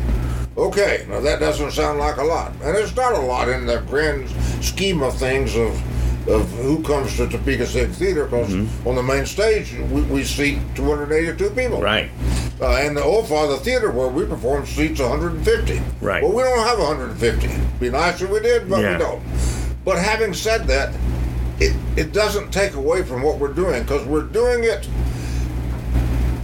Okay, 0.58 1.06
now 1.08 1.22
that 1.22 1.40
doesn't 1.40 1.72
sound 1.72 2.00
like 2.00 2.18
a 2.18 2.24
lot, 2.24 2.52
and 2.62 2.76
it's 2.76 2.96
not 2.96 3.14
a 3.14 3.20
lot 3.20 3.48
in 3.48 3.66
the 3.66 3.80
grand 3.88 4.30
scheme 4.62 5.02
of 5.02 5.18
things 5.18 5.56
of 5.56 5.82
of 6.28 6.50
who 6.52 6.82
comes 6.84 7.16
to 7.18 7.28
Topeka 7.28 7.66
Civic 7.66 7.96
Theater 7.96 8.26
because 8.26 8.54
on 8.86 8.96
the 8.96 9.04
main 9.04 9.26
stage 9.26 9.74
we, 9.92 10.02
we 10.04 10.24
seat 10.24 10.60
282 10.76 11.50
people. 11.52 11.82
Right. 11.82 12.10
Uh, 12.62 12.76
and 12.78 12.96
the 12.96 13.02
Oldfather 13.02 13.60
Theater 13.60 13.90
where 13.92 14.08
we 14.08 14.26
perform 14.26 14.66
seats 14.66 15.00
150. 15.00 15.82
Right. 16.00 16.22
Well, 16.22 16.32
we 16.34 16.44
don't 16.44 16.60
have 16.68 16.78
150. 16.78 17.48
It'd 17.48 17.80
Be 17.80 17.90
nice 17.90 18.22
if 18.22 18.30
we 18.30 18.40
did, 18.40 18.70
but 18.70 18.82
Yeah. 18.82 18.94
we 18.94 18.98
don't. 19.00 19.24
But 19.84 19.98
having 19.98 20.34
said 20.34 20.68
that, 20.68 20.94
it, 21.60 21.76
it 21.96 22.14
doesn't 22.14 22.52
take 22.52 22.76
away 22.76 23.02
from 23.04 23.24
what 23.24 23.40
we're 23.40 23.54
doing 23.54 23.82
because 23.82 24.06
we're 24.06 24.22
doing 24.24 24.64
it 24.64 24.88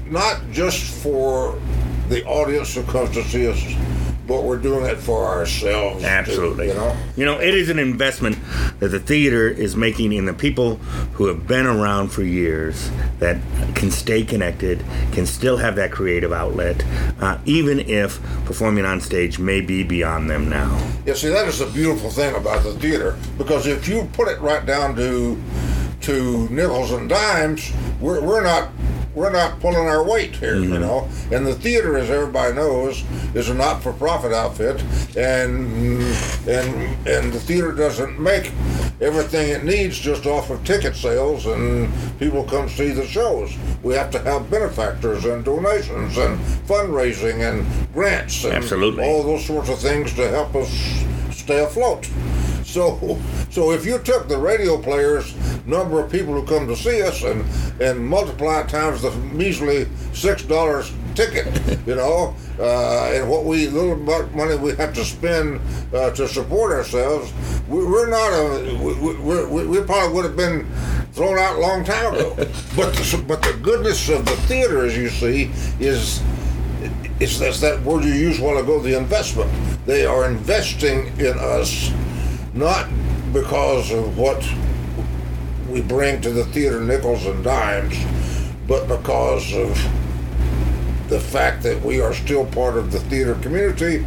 not 0.10 0.42
just 0.52 1.04
for 1.04 1.60
the 2.10 2.24
audience 2.26 2.74
who 2.74 2.84
comes 2.84 3.12
to 3.12 3.24
see 3.26 3.48
us, 3.48 3.62
but 4.28 4.44
we're 4.44 4.58
doing 4.58 4.86
it 4.86 4.98
for 4.98 5.26
ourselves. 5.26 6.02
too, 6.02 6.08
Absolutely. 6.08 6.68
you 6.68 6.74
know. 6.74 6.98
You 7.16 7.26
know, 7.26 7.40
it 7.40 7.54
is 7.56 7.70
an 7.70 7.80
investment 7.80 8.38
that 8.80 8.90
the 8.90 9.00
theater 9.00 9.48
is 9.48 9.76
making 9.76 10.12
in 10.14 10.26
the 10.26 10.34
people 10.34 10.76
who 11.14 11.28
have 11.28 11.48
been 11.48 11.66
around 11.66 12.10
for 12.10 12.24
years 12.24 12.92
that 13.20 13.38
can 13.74 13.90
stay 13.90 14.24
connected, 14.24 14.84
can 15.14 15.26
still 15.26 15.58
have 15.58 15.76
that 15.78 15.92
creative 15.92 16.34
outlet, 16.34 16.84
uh, 17.20 17.38
even 17.46 17.80
if 17.80 18.22
performing 18.46 18.86
on 18.86 19.00
stage 19.00 19.40
may 19.40 19.62
be 19.62 19.84
beyond 19.84 20.30
them 20.30 20.50
now. 20.50 20.78
Yeah, 21.06 21.14
see, 21.14 21.30
that 21.30 21.48
is 21.48 21.60
the 21.60 21.68
beautiful 21.68 22.10
thing 22.10 22.36
about 22.36 22.64
the 22.64 22.74
theater 22.74 23.18
because 23.38 23.66
if 23.66 23.88
you 23.88 24.10
put 24.14 24.28
it 24.28 24.40
right 24.42 24.66
down 24.66 24.96
to 24.98 25.42
to 26.02 26.48
nickels 26.50 26.92
and 26.92 27.10
dimes, 27.10 27.72
we're, 28.00 28.22
we're 28.24 28.44
not 28.44 28.70
we're 29.18 29.32
not 29.32 29.60
pulling 29.60 29.88
our 29.88 30.04
weight 30.04 30.36
here, 30.36 30.58
you 30.58 30.70
mm-hmm. 30.70 30.82
know. 30.82 31.10
And 31.36 31.46
the 31.46 31.56
theater, 31.56 31.98
as 31.98 32.12
everybody 32.12 32.54
knows, 32.54 33.04
is 33.34 33.50
a 33.50 33.54
not-for-profit 33.54 34.32
outfit, 34.32 34.80
and 35.18 36.04
and 36.48 37.08
and 37.08 37.34
the 37.34 37.40
theater 37.40 37.72
doesn't 37.72 38.20
make 38.20 38.52
everything 39.02 39.50
it 39.50 39.64
needs 39.64 39.98
just 39.98 40.26
off 40.26 40.50
of 40.50 40.64
ticket 40.64 40.96
sales 40.96 41.46
and 41.46 41.92
people 42.20 42.44
come 42.44 42.70
see 42.70 42.90
the 42.90 43.06
shows. 43.06 43.56
We 43.84 43.94
have 43.94 44.10
to 44.12 44.20
have 44.20 44.50
benefactors 44.50 45.26
and 45.26 45.44
donations 45.46 46.18
and 46.18 46.40
fundraising 46.68 47.48
and 47.48 47.94
grants 47.94 48.44
and 48.44 48.54
Absolutely. 48.54 49.04
all 49.04 49.24
those 49.24 49.46
sorts 49.46 49.70
of 49.70 49.80
things 49.80 50.14
to 50.16 50.28
help 50.30 50.56
us 50.56 50.70
stay 51.32 51.64
afloat. 51.64 52.10
So, 52.64 53.20
so 53.50 53.72
if 53.72 53.86
you 53.86 54.00
took 54.00 54.28
the 54.28 54.38
radio 54.38 54.78
players 54.82 55.34
number 55.68 56.00
of 56.00 56.10
people 56.10 56.34
who 56.34 56.46
come 56.46 56.66
to 56.68 56.76
see 56.76 57.02
us 57.02 57.24
and 57.24 57.44
and 57.82 58.00
multiply 58.00 58.64
times 58.64 59.02
the 59.02 59.12
measly 59.12 59.88
six 60.14 60.42
dollars 60.44 60.92
ticket, 61.14 61.48
you 61.88 61.96
know, 61.96 62.36
uh, 62.60 63.12
and 63.14 63.30
what 63.30 63.44
we 63.44 63.68
little 63.68 63.96
bit 63.96 64.34
money 64.36 64.56
we 64.56 64.74
have 64.76 64.94
to 64.94 65.04
spend 65.04 65.60
uh, 65.94 66.12
to 66.12 66.28
support 66.28 66.72
ourselves. 66.72 67.34
We, 67.68 67.86
we're 67.86 68.10
not 68.10 68.30
a 68.30 68.78
we, 68.78 68.94
we, 68.94 69.46
we, 69.46 69.68
we 69.68 69.82
probably 69.82 70.14
would 70.14 70.26
have 70.26 70.38
been 70.38 70.66
thrown 71.14 71.38
out 71.38 71.58
a 71.58 71.60
long 71.60 71.84
time 71.84 72.14
ago. 72.14 72.36
but 72.76 72.94
the, 72.94 73.24
but 73.28 73.42
the 73.42 73.60
goodness 73.62 74.10
of 74.10 74.26
the 74.26 74.36
theater, 74.48 74.86
as 74.86 74.96
you 74.96 75.10
see, 75.10 75.52
is 75.80 76.22
it's 77.20 77.40
that's 77.40 77.60
that 77.62 77.82
word 77.82 78.04
you 78.06 78.14
used 78.14 78.40
a 78.40 78.44
while 78.44 78.58
ago, 78.58 78.80
the 78.80 78.96
investment. 78.96 79.52
They 79.86 80.06
are 80.06 80.30
investing 80.30 81.08
in 81.20 81.38
us, 81.40 81.92
not 82.54 82.88
because 83.34 83.92
of 83.92 84.18
what 84.18 84.44
we 85.78 85.84
bring 85.84 86.20
to 86.20 86.32
the 86.32 86.44
theater 86.46 86.82
nickels 86.82 87.28
and 87.28 87.44
dimes, 87.44 87.96
but 88.68 88.88
because 88.88 89.54
of 89.54 89.70
the 91.08 91.20
fact 91.20 91.62
that 91.62 91.80
we 91.84 92.02
are 92.02 92.16
still 92.16 92.48
part 92.48 92.76
of 92.76 92.92
the 92.92 93.00
theater 93.02 93.36
community 93.36 94.04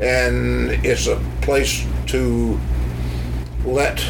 and 0.00 0.70
it's 0.82 1.06
a 1.06 1.22
place 1.42 1.86
to 2.06 2.58
let 3.66 4.02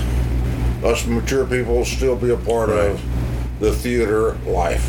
us 0.85 1.05
mature 1.07 1.45
people 1.45 1.85
still 1.85 2.14
be 2.14 2.31
a 2.31 2.37
part 2.37 2.71
of 2.71 3.02
the 3.59 3.73
theater 3.73 4.35
life. 4.47 4.87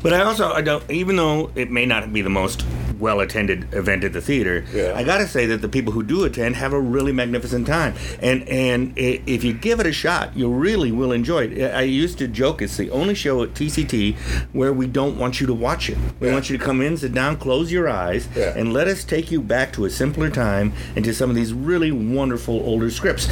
But 0.00 0.12
I 0.12 0.22
also 0.22 0.52
I 0.52 0.60
don't 0.60 0.88
even 0.88 1.16
though 1.16 1.50
it 1.56 1.72
may 1.72 1.86
not 1.86 2.12
be 2.12 2.22
the 2.22 2.30
most 2.30 2.64
well 2.98 3.20
attended 3.20 3.72
event 3.74 4.04
at 4.04 4.12
the 4.12 4.20
theater, 4.20 4.64
Yeah. 4.74 4.92
I 4.96 5.04
gotta 5.04 5.26
say 5.26 5.46
that 5.46 5.62
the 5.62 5.68
people 5.68 5.92
who 5.92 6.02
do 6.02 6.24
attend 6.24 6.56
have 6.56 6.72
a 6.72 6.80
really 6.80 7.12
magnificent 7.12 7.66
time. 7.66 7.94
And 8.20 8.48
and 8.48 8.92
if 8.96 9.44
you 9.44 9.52
give 9.52 9.80
it 9.80 9.86
a 9.86 9.92
shot, 9.92 10.36
you 10.36 10.48
really 10.48 10.92
will 10.92 11.12
enjoy 11.12 11.44
it. 11.46 11.74
I 11.74 11.82
used 11.82 12.18
to 12.18 12.28
joke 12.28 12.62
it's 12.62 12.76
the 12.76 12.90
only 12.90 13.14
show 13.14 13.42
at 13.42 13.54
TCT 13.54 14.16
where 14.52 14.72
we 14.72 14.86
don't 14.86 15.16
want 15.18 15.40
you 15.40 15.46
to 15.46 15.54
watch 15.54 15.88
it. 15.90 15.98
We 16.20 16.28
Yeah. 16.28 16.32
want 16.34 16.50
you 16.50 16.58
to 16.58 16.64
come 16.64 16.80
in, 16.80 16.96
sit 16.96 17.12
down, 17.14 17.36
close 17.36 17.70
your 17.72 17.88
eyes, 17.88 18.28
Yeah. 18.36 18.52
and 18.56 18.72
let 18.72 18.88
us 18.88 19.04
take 19.04 19.30
you 19.30 19.40
back 19.40 19.72
to 19.74 19.84
a 19.84 19.90
simpler 19.90 20.30
time 20.30 20.72
and 20.96 21.04
to 21.04 21.14
some 21.14 21.30
of 21.30 21.36
these 21.36 21.52
really 21.52 21.92
wonderful 21.92 22.62
older 22.64 22.90
scripts. 22.90 23.28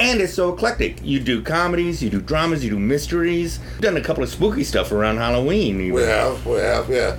And 0.00 0.20
it's 0.20 0.34
so 0.34 0.52
eclectic. 0.52 0.98
You 1.02 1.20
do 1.20 1.40
comedies, 1.42 2.02
you 2.02 2.10
do 2.10 2.20
dramas, 2.20 2.62
you 2.64 2.70
do 2.70 2.78
mysteries. 2.78 3.58
You've 3.72 3.80
done 3.82 3.96
a 3.96 4.00
couple 4.00 4.22
of 4.22 4.28
spooky 4.28 4.64
stuff 4.64 4.92
around 4.92 5.16
Halloween. 5.16 5.80
even. 5.80 5.94
We 5.94 6.02
have, 6.02 6.44
we 6.46 6.58
have, 6.58 6.88
yeah. 6.90 7.16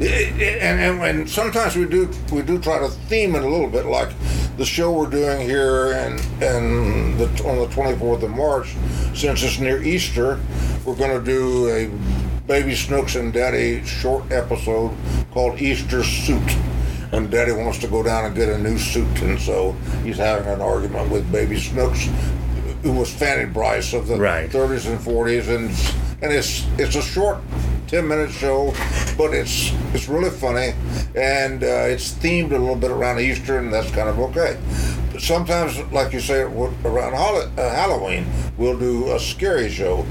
And, 0.00 0.80
and 0.80 1.02
and 1.02 1.28
sometimes 1.28 1.76
we 1.76 1.84
do 1.84 2.10
we 2.32 2.40
do 2.40 2.58
try 2.58 2.78
to 2.78 2.88
theme 2.88 3.34
it 3.34 3.42
a 3.42 3.48
little 3.48 3.68
bit, 3.68 3.84
like 3.84 4.08
the 4.56 4.64
show 4.64 4.92
we're 4.92 5.10
doing 5.10 5.46
here 5.46 5.92
and 5.92 6.18
and 6.42 7.18
the, 7.18 7.26
on 7.46 7.58
the 7.58 7.66
24th 7.74 8.22
of 8.22 8.30
March, 8.30 8.74
since 9.14 9.42
it's 9.42 9.58
near 9.58 9.82
Easter, 9.82 10.40
we're 10.86 10.96
going 10.96 11.18
to 11.18 11.24
do 11.24 11.68
a 11.68 11.90
Baby 12.46 12.74
Snooks 12.74 13.14
and 13.14 13.32
Daddy 13.32 13.84
short 13.84 14.32
episode 14.32 14.96
called 15.32 15.60
Easter 15.60 16.02
Suit. 16.02 16.56
And 17.12 17.30
Daddy 17.30 17.52
wants 17.52 17.78
to 17.80 17.88
go 17.88 18.02
down 18.02 18.24
and 18.24 18.34
get 18.34 18.48
a 18.48 18.56
new 18.58 18.78
suit, 18.78 19.20
and 19.20 19.38
so 19.38 19.72
he's 20.04 20.16
having 20.16 20.46
an 20.46 20.60
argument 20.60 21.10
with 21.10 21.30
Baby 21.30 21.58
Snooks, 21.58 22.08
who 22.82 22.92
was 22.92 23.12
Fanny 23.12 23.44
Brice 23.44 23.92
of 23.92 24.06
the 24.06 24.16
Right. 24.16 24.48
30s 24.48 24.86
and 24.88 24.98
40s, 24.98 25.48
and 25.48 25.70
and 26.22 26.32
it's 26.32 26.66
it's 26.78 26.96
a 26.96 27.02
short 27.02 27.38
10 27.90 28.06
minute 28.06 28.30
show, 28.30 28.72
but 29.18 29.34
it's 29.34 29.72
it's 29.92 30.06
really 30.08 30.30
funny, 30.30 30.74
and 31.16 31.64
uh, 31.64 31.66
it's 31.90 32.12
themed 32.12 32.52
a 32.52 32.56
little 32.58 32.76
bit 32.76 32.92
around 32.92 33.18
Easter, 33.18 33.58
and 33.58 33.72
that's 33.72 33.90
kind 33.90 34.08
of 34.08 34.16
okay. 34.20 34.56
But 35.10 35.20
sometimes, 35.20 35.76
like 35.92 36.12
you 36.12 36.20
say, 36.20 36.42
around 36.42 37.14
uh, 37.58 37.74
Halloween, 37.74 38.26
we'll 38.56 38.78
do 38.78 39.12
a 39.12 39.18
scary 39.18 39.68
show, 39.68 40.06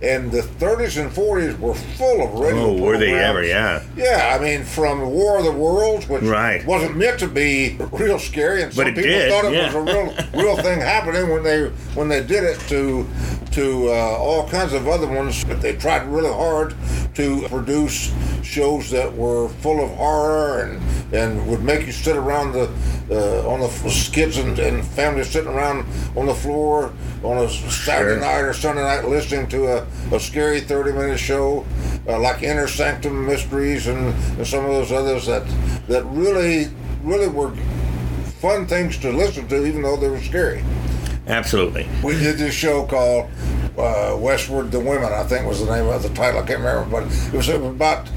and 0.00 0.30
the 0.30 0.42
30s 0.42 1.02
and 1.02 1.10
40s 1.10 1.58
were 1.58 1.74
full 1.74 2.22
of 2.22 2.38
radio. 2.38 2.66
Oh, 2.66 2.80
were 2.80 2.98
they 2.98 3.14
ever? 3.14 3.42
Yeah. 3.42 3.82
Yeah, 3.96 4.36
I 4.38 4.40
mean, 4.40 4.62
from 4.62 5.00
War 5.10 5.38
of 5.38 5.44
the 5.44 5.50
Worlds, 5.50 6.08
which 6.08 6.22
Right. 6.22 6.64
wasn't 6.64 6.96
meant 6.96 7.18
to 7.18 7.26
be 7.26 7.76
real 7.92 8.20
scary, 8.20 8.62
and 8.62 8.72
some 8.72 8.84
But 8.84 8.90
it 8.92 8.94
people 8.94 9.10
did, 9.10 9.32
thought 9.32 9.44
it 9.46 9.54
yeah. 9.54 9.66
was 9.66 9.74
a 9.74 9.80
real, 9.80 10.14
real 10.44 10.56
thing 10.62 10.80
happening 10.80 11.30
when 11.30 11.42
they 11.42 11.64
when 11.96 12.08
they 12.08 12.22
did 12.22 12.44
it 12.44 12.60
to 12.68 13.04
to 13.50 13.88
uh, 13.88 13.92
all 14.18 14.48
kinds 14.48 14.72
of 14.72 14.86
other 14.86 15.08
ones. 15.08 15.42
But 15.44 15.60
they 15.60 15.74
tried 15.74 16.06
really 16.06 16.32
hard 16.32 16.74
to 17.14 17.46
produce 17.48 18.12
shows 18.42 18.90
that 18.90 19.12
were 19.14 19.48
full 19.48 19.82
of 19.82 19.90
horror 19.90 20.62
and 20.62 21.14
and 21.14 21.46
would 21.46 21.62
make 21.62 21.86
you 21.86 21.92
sit 21.92 22.16
around 22.16 22.52
the 22.52 22.64
uh, 23.10 23.48
on 23.48 23.60
the 23.60 24.10
kids 24.12 24.38
and, 24.38 24.58
and 24.58 24.84
families 24.84 25.28
sitting 25.28 25.50
around 25.50 25.86
on 26.16 26.26
the 26.26 26.34
floor 26.34 26.92
on 27.22 27.38
a 27.38 27.48
Saturday 27.48 28.14
Sure. 28.14 28.20
night 28.20 28.40
or 28.40 28.52
Sunday 28.52 28.82
night 28.82 29.04
listening 29.08 29.46
to 29.48 29.66
a, 29.66 29.86
a 30.12 30.18
scary 30.20 30.60
30 30.60 30.92
minute 30.92 31.18
show 31.18 31.64
uh, 32.08 32.18
like 32.18 32.42
Inner 32.42 32.66
Sanctum 32.66 33.26
Mysteries 33.26 33.86
and, 33.86 34.08
and 34.38 34.46
some 34.46 34.64
of 34.64 34.70
those 34.72 34.90
others 34.92 35.26
that 35.26 35.44
that 35.88 36.04
really 36.06 36.68
really 37.02 37.28
were 37.28 37.54
fun 38.40 38.66
things 38.66 38.98
to 38.98 39.10
listen 39.12 39.46
to 39.48 39.64
even 39.66 39.82
though 39.82 39.96
they 39.96 40.08
were 40.08 40.20
scary. 40.20 40.62
Absolutely. 41.26 41.88
We 42.02 42.12
did 42.18 42.36
this 42.36 42.54
show 42.54 42.84
called 42.84 43.30
uh, 43.78 44.16
Westward 44.18 44.70
the 44.70 44.80
Women, 44.80 45.12
I 45.12 45.24
think 45.24 45.46
was 45.46 45.64
the 45.64 45.74
name 45.74 45.88
of 45.88 46.02
the 46.02 46.10
title. 46.10 46.40
I 46.40 46.46
can't 46.46 46.60
remember, 46.60 46.88
but 46.90 47.04
it 47.32 47.36
was 47.36 47.48
about 47.48 48.08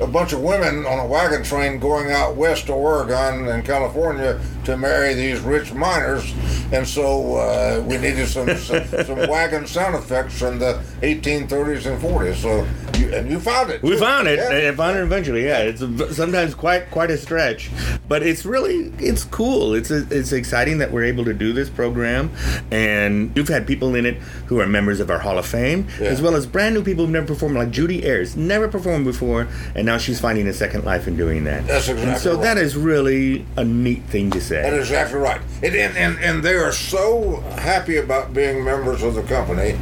a 0.00 0.06
bunch 0.06 0.32
of 0.32 0.40
women 0.40 0.84
on 0.86 0.98
a 0.98 1.06
wagon 1.06 1.44
train 1.44 1.78
going 1.78 2.10
out 2.10 2.34
west 2.34 2.66
to 2.66 2.72
Oregon 2.72 3.46
and 3.46 3.64
California 3.64 4.40
to 4.64 4.76
marry 4.76 5.14
these 5.14 5.40
rich 5.40 5.72
miners. 5.72 6.34
And 6.72 6.86
so 6.86 7.36
uh, 7.36 7.82
we 7.86 7.98
needed 7.98 8.26
some, 8.26 8.48
some 8.56 8.86
some 9.04 9.18
wagon 9.28 9.66
sound 9.66 9.94
effects 9.94 10.38
from 10.38 10.58
the 10.58 10.82
1830s 11.02 11.86
and 11.86 12.02
40s. 12.02 12.36
So 12.36 12.66
you, 12.98 13.12
and 13.14 13.30
you 13.30 13.38
found 13.40 13.70
it. 13.70 13.82
We 13.82 13.96
found 13.98 14.28
it. 14.28 14.38
Yeah. 14.38 14.70
I 14.70 14.74
found 14.74 14.96
it 14.98 15.02
eventually. 15.02 15.44
Yeah, 15.44 15.58
it's 15.60 15.80
sometimes 16.16 16.54
quite 16.54 16.90
quite 16.90 17.10
a 17.10 17.18
stretch, 17.18 17.70
but 18.08 18.22
it's 18.22 18.44
really 18.44 18.92
it's 18.98 19.24
cool. 19.24 19.74
It's 19.74 19.90
it's 19.90 20.32
exciting 20.32 20.78
that 20.78 20.92
we're 20.92 21.04
able 21.04 21.24
to 21.24 21.34
do 21.34 21.52
this 21.52 21.68
program, 21.70 22.30
and 22.70 23.36
you've 23.36 23.48
had 23.48 23.66
people 23.66 23.94
in 23.94 24.06
it 24.06 24.16
who 24.46 24.60
are 24.60 24.66
members 24.66 25.00
of 25.00 25.10
our 25.10 25.18
Hall 25.18 25.38
of 25.38 25.46
Fame, 25.46 25.86
Yeah. 26.00 26.06
as 26.08 26.20
well 26.22 26.34
as 26.36 26.46
brand 26.46 26.74
new 26.74 26.82
people 26.82 27.04
who've 27.04 27.12
never 27.12 27.26
performed, 27.26 27.56
like 27.56 27.70
Judy 27.70 28.04
Ayers, 28.04 28.36
never 28.36 28.68
performed 28.68 29.04
before, 29.04 29.46
and 29.74 29.86
now 29.86 29.98
she's 29.98 30.20
finding 30.20 30.46
a 30.48 30.52
second 30.52 30.84
life 30.84 31.06
in 31.06 31.16
doing 31.16 31.44
that. 31.44 31.66
That's 31.66 31.88
And 31.88 31.98
exactly 31.98 32.20
so 32.22 32.34
right. 32.36 32.42
that 32.42 32.58
is 32.58 32.76
really 32.76 33.46
a 33.56 33.64
neat 33.64 34.02
thing 34.04 34.30
to 34.30 34.40
say. 34.40 34.62
That 34.62 34.72
is 34.74 34.88
exactly 34.90 35.18
right. 35.18 35.40
And, 35.62 35.74
and, 35.74 35.96
and, 35.96 36.18
and 36.20 36.42
they 36.42 36.54
are 36.54 36.72
so 36.72 37.40
happy 37.58 37.96
about 37.96 38.34
being 38.34 38.62
members 38.64 39.02
of 39.02 39.14
the 39.14 39.22
company 39.22 39.76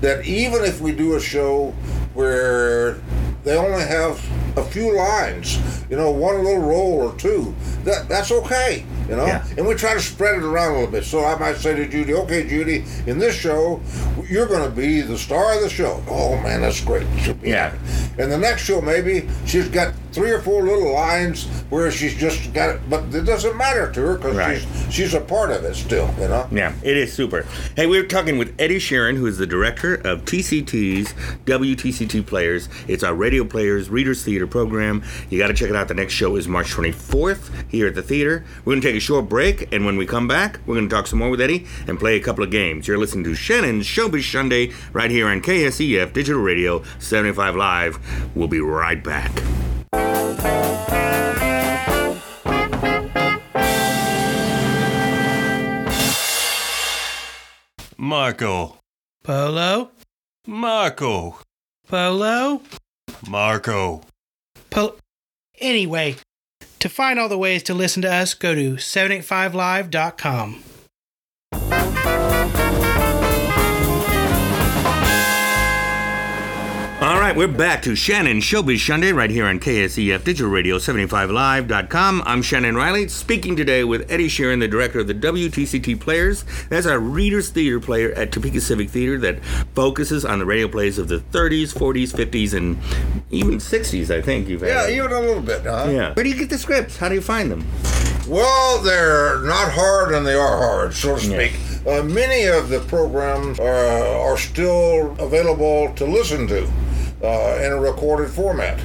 that 0.00 0.24
even 0.26 0.64
if 0.64 0.80
we 0.80 0.92
do 0.92 1.14
a 1.16 1.20
show 1.20 1.74
where 2.14 3.00
they 3.44 3.56
only 3.56 3.82
have 3.82 4.24
a 4.56 4.64
few 4.64 4.96
lines, 4.96 5.84
you 5.90 5.96
know, 5.96 6.10
one 6.10 6.44
little 6.44 6.62
roll 6.62 6.94
or 6.94 7.14
two, 7.16 7.54
that 7.84 8.08
that's 8.08 8.30
okay, 8.30 8.84
you 9.08 9.16
know. 9.16 9.26
Yeah. 9.26 9.44
And 9.56 9.66
we 9.66 9.74
try 9.74 9.94
to 9.94 10.00
spread 10.00 10.36
it 10.36 10.42
around 10.42 10.72
a 10.72 10.74
little 10.76 10.90
bit. 10.90 11.04
So 11.04 11.24
I 11.24 11.38
might 11.38 11.56
say 11.56 11.74
to 11.74 11.86
Judy, 11.86 12.14
"Okay, 12.14 12.48
Judy, 12.48 12.84
in 13.06 13.18
this 13.18 13.34
show, 13.34 13.80
you're 14.28 14.46
going 14.46 14.64
to 14.68 14.74
be 14.74 15.00
the 15.00 15.18
star 15.18 15.54
of 15.54 15.62
the 15.62 15.68
show." 15.68 16.02
Oh 16.08 16.36
man, 16.40 16.60
that's 16.62 16.80
great. 16.80 17.06
Yeah. 17.42 17.74
And 18.18 18.30
the 18.30 18.38
next 18.38 18.62
show, 18.64 18.80
maybe 18.80 19.28
she's 19.46 19.68
got 19.68 19.92
three 20.12 20.30
or 20.30 20.40
four 20.40 20.62
little 20.62 20.92
lines 20.92 21.46
where 21.70 21.90
she's 21.90 22.14
just 22.14 22.52
got 22.54 22.70
it, 22.76 22.80
but 22.88 23.02
it 23.12 23.22
doesn't 23.24 23.56
matter 23.56 23.90
to 23.90 24.00
her 24.00 24.14
because 24.16 24.36
Right. 24.36 24.60
she's 24.86 24.94
she's 24.94 25.14
a 25.14 25.20
part 25.20 25.50
of 25.50 25.64
it 25.64 25.74
still, 25.74 26.08
you 26.20 26.28
know. 26.28 26.46
Yeah, 26.52 26.72
it 26.84 26.96
is 26.96 27.12
super. 27.12 27.44
Hey, 27.74 27.86
we 27.86 28.00
were 28.00 28.06
talking 28.06 28.38
with 28.38 28.54
Eddie 28.60 28.78
Sharon, 28.78 29.16
who 29.16 29.26
is 29.26 29.38
the 29.38 29.46
director 29.46 29.94
of 29.96 30.24
TCT's 30.24 31.12
WTCT 31.46 32.24
Players. 32.26 32.68
It's 32.88 33.02
our 33.02 33.14
radio 33.14 33.44
players 33.44 33.90
readers 33.90 34.22
theater 34.24 34.46
program. 34.46 35.02
You 35.30 35.38
got 35.38 35.48
to 35.48 35.54
check 35.54 35.68
it 35.70 35.76
out. 35.76 35.88
The 35.88 35.94
next 35.94 36.12
show 36.14 36.36
is 36.36 36.46
March 36.46 36.72
24th 36.72 37.50
here 37.68 37.86
at 37.88 37.94
the 37.96 38.02
theater. 38.02 38.44
We're 38.64 38.72
going 38.74 38.80
to 38.82 38.86
take 38.86 38.93
a 38.94 39.00
short 39.00 39.28
break, 39.28 39.72
and 39.72 39.84
when 39.84 39.96
we 39.96 40.06
come 40.06 40.28
back, 40.28 40.60
we're 40.66 40.76
going 40.76 40.88
to 40.88 40.94
talk 40.94 41.06
some 41.06 41.18
more 41.18 41.30
with 41.30 41.40
Eddie 41.40 41.66
and 41.88 41.98
play 41.98 42.16
a 42.16 42.20
couple 42.20 42.44
of 42.44 42.50
games. 42.50 42.86
You're 42.86 42.98
listening 42.98 43.24
to 43.24 43.34
Shannon's 43.34 43.86
Showbiz 43.86 44.30
Sunday 44.30 44.72
right 44.92 45.10
here 45.10 45.26
on 45.26 45.40
KSEF 45.40 46.12
Digital 46.12 46.40
Radio 46.40 46.82
75 46.98 47.56
Live. 47.56 48.36
We'll 48.36 48.48
be 48.48 48.60
right 48.60 49.02
back. 49.02 49.32
Marco. 57.98 58.78
Polo? 59.24 59.90
Marco. 60.46 61.40
Polo? 61.88 62.60
Marco. 63.28 64.02
Polo. 64.70 64.96
anyway, 65.58 66.14
to 66.84 66.88
find 66.90 67.18
all 67.18 67.30
the 67.30 67.38
ways 67.38 67.62
to 67.62 67.72
listen 67.72 68.02
to 68.02 68.12
us, 68.12 68.34
go 68.34 68.54
to 68.54 68.74
785live.com. 68.74 70.73
right, 77.34 77.36
we're 77.36 77.48
back 77.48 77.82
to 77.82 77.94
Shannon 77.94 78.38
Showbiz 78.38 78.84
Sunday 78.86 79.12
right 79.12 79.30
here 79.30 79.46
on 79.46 79.58
KSEF 79.58 80.24
Digital 80.24 80.50
Radio 80.50 80.78
75live.com. 80.78 82.22
I'm 82.26 82.42
Shannon 82.42 82.76
Riley, 82.76 83.08
speaking 83.08 83.56
today 83.56 83.84
with 83.84 84.10
Eddie 84.10 84.28
Sheeran, 84.28 84.60
the 84.60 84.68
director 84.68 85.00
of 85.00 85.06
the 85.06 85.14
WTCT 85.14 86.00
Players. 86.00 86.44
That's 86.68 86.86
our 86.86 86.98
Readers 86.98 87.50
Theater 87.50 87.80
player 87.80 88.12
at 88.12 88.32
Topeka 88.32 88.60
Civic 88.60 88.90
Theater 88.90 89.18
that 89.18 89.44
focuses 89.74 90.24
on 90.24 90.38
the 90.38 90.46
radio 90.46 90.68
plays 90.68 90.98
of 90.98 91.08
the 91.08 91.18
30s, 91.18 91.72
40s, 91.74 92.12
50s, 92.14 92.54
and 92.54 92.78
even 93.30 93.54
60s, 93.58 94.10
I 94.10 94.20
think 94.22 94.48
you've 94.48 94.60
had. 94.62 94.90
Yeah, 94.90 94.96
even 95.04 95.12
a 95.12 95.20
little 95.20 95.42
bit, 95.42 95.62
huh? 95.62 95.88
Yeah. 95.90 96.14
Where 96.14 96.24
do 96.24 96.30
you 96.30 96.36
get 96.36 96.50
the 96.50 96.58
scripts? 96.58 96.96
How 96.96 97.08
do 97.08 97.14
you 97.14 97.20
find 97.22 97.50
them? 97.50 97.66
Well, 98.28 98.80
they're 98.82 99.40
not 99.40 99.72
hard 99.72 100.14
and 100.14 100.26
they 100.26 100.34
are 100.34 100.56
hard, 100.58 100.94
so 100.94 101.16
to 101.18 101.26
Yeah. 101.26 101.48
speak. 101.48 101.60
Uh, 101.86 102.02
many 102.02 102.44
of 102.46 102.70
the 102.70 102.80
programs 102.80 103.60
are, 103.60 103.74
are 104.06 104.38
still 104.38 105.14
available 105.18 105.92
to 105.96 106.06
listen 106.06 106.46
to 106.48 106.66
uh, 107.22 107.58
in 107.62 107.72
a 107.72 107.76
recorded 107.80 108.30
format, 108.30 108.80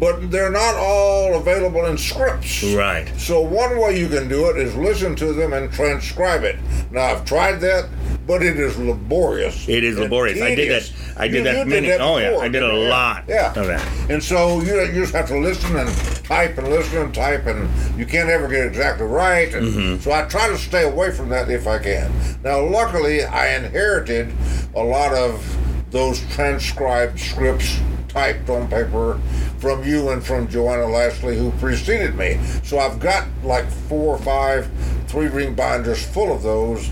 but 0.00 0.30
they're 0.30 0.50
not 0.50 0.74
all 0.76 1.34
available 1.36 1.84
in 1.86 1.98
scripts. 1.98 2.62
Right. 2.64 3.08
So 3.18 3.40
one 3.40 3.78
way 3.78 3.98
you 3.98 4.08
can 4.08 4.28
do 4.28 4.48
it 4.50 4.56
is 4.56 4.74
listen 4.76 5.16
to 5.16 5.32
them 5.32 5.52
and 5.52 5.72
transcribe 5.72 6.44
it. 6.44 6.56
Now 6.90 7.02
I've 7.02 7.24
tried 7.24 7.56
that, 7.60 7.88
but 8.26 8.42
it 8.42 8.58
is 8.58 8.78
laborious. 8.78 9.68
It 9.68 9.82
is 9.84 9.98
laborious. 9.98 10.40
I 10.40 10.54
did 10.54 10.70
that. 10.70 10.92
I 11.16 11.26
did 11.26 11.38
You- 11.38 11.42
that 11.44 11.58
you 11.58 11.64
many. 11.66 11.88
that 11.88 12.00
oh 12.00 12.18
yeah, 12.18 12.36
I 12.38 12.46
did 12.48 12.62
a 12.62 12.72
lot 12.72 13.24
Yeah. 13.28 13.52
of 13.58 13.66
that. 13.66 13.84
And 14.08 14.22
so 14.22 14.60
you, 14.60 14.80
you 14.82 15.00
just 15.02 15.12
have 15.14 15.26
to 15.28 15.38
listen 15.38 15.74
and 15.76 15.90
type 16.24 16.56
and 16.58 16.68
listen 16.68 16.98
and 16.98 17.12
type, 17.14 17.46
and 17.46 17.68
you 17.98 18.06
can't 18.06 18.28
ever 18.30 18.46
get 18.46 18.66
exactly 18.66 19.06
right. 19.06 19.52
And 19.52 19.66
Mm-hmm. 19.66 20.00
so 20.02 20.12
I 20.12 20.22
try 20.22 20.46
to 20.48 20.56
stay 20.56 20.84
away 20.84 21.10
from 21.10 21.28
that 21.30 21.50
if 21.50 21.66
I 21.66 21.78
can. 21.78 22.12
Now, 22.44 22.60
luckily, 22.64 23.24
I 23.24 23.56
inherited 23.56 24.32
a 24.76 24.82
lot 24.82 25.12
of 25.12 25.42
those 25.90 26.20
transcribed 26.34 27.18
scripts 27.18 27.78
typed 28.08 28.48
on 28.48 28.68
paper 28.68 29.20
from 29.58 29.84
you 29.84 30.10
and 30.10 30.24
from 30.24 30.48
Joanna 30.48 30.86
Lashley, 30.86 31.36
who 31.36 31.50
preceded 31.52 32.14
me. 32.14 32.40
So 32.62 32.78
I've 32.78 32.98
got 32.98 33.26
like 33.42 33.68
four 33.70 34.16
or 34.16 34.18
five 34.18 34.70
three 35.08 35.28
ring 35.28 35.54
binders 35.54 36.04
full 36.04 36.32
of 36.32 36.42
those 36.42 36.90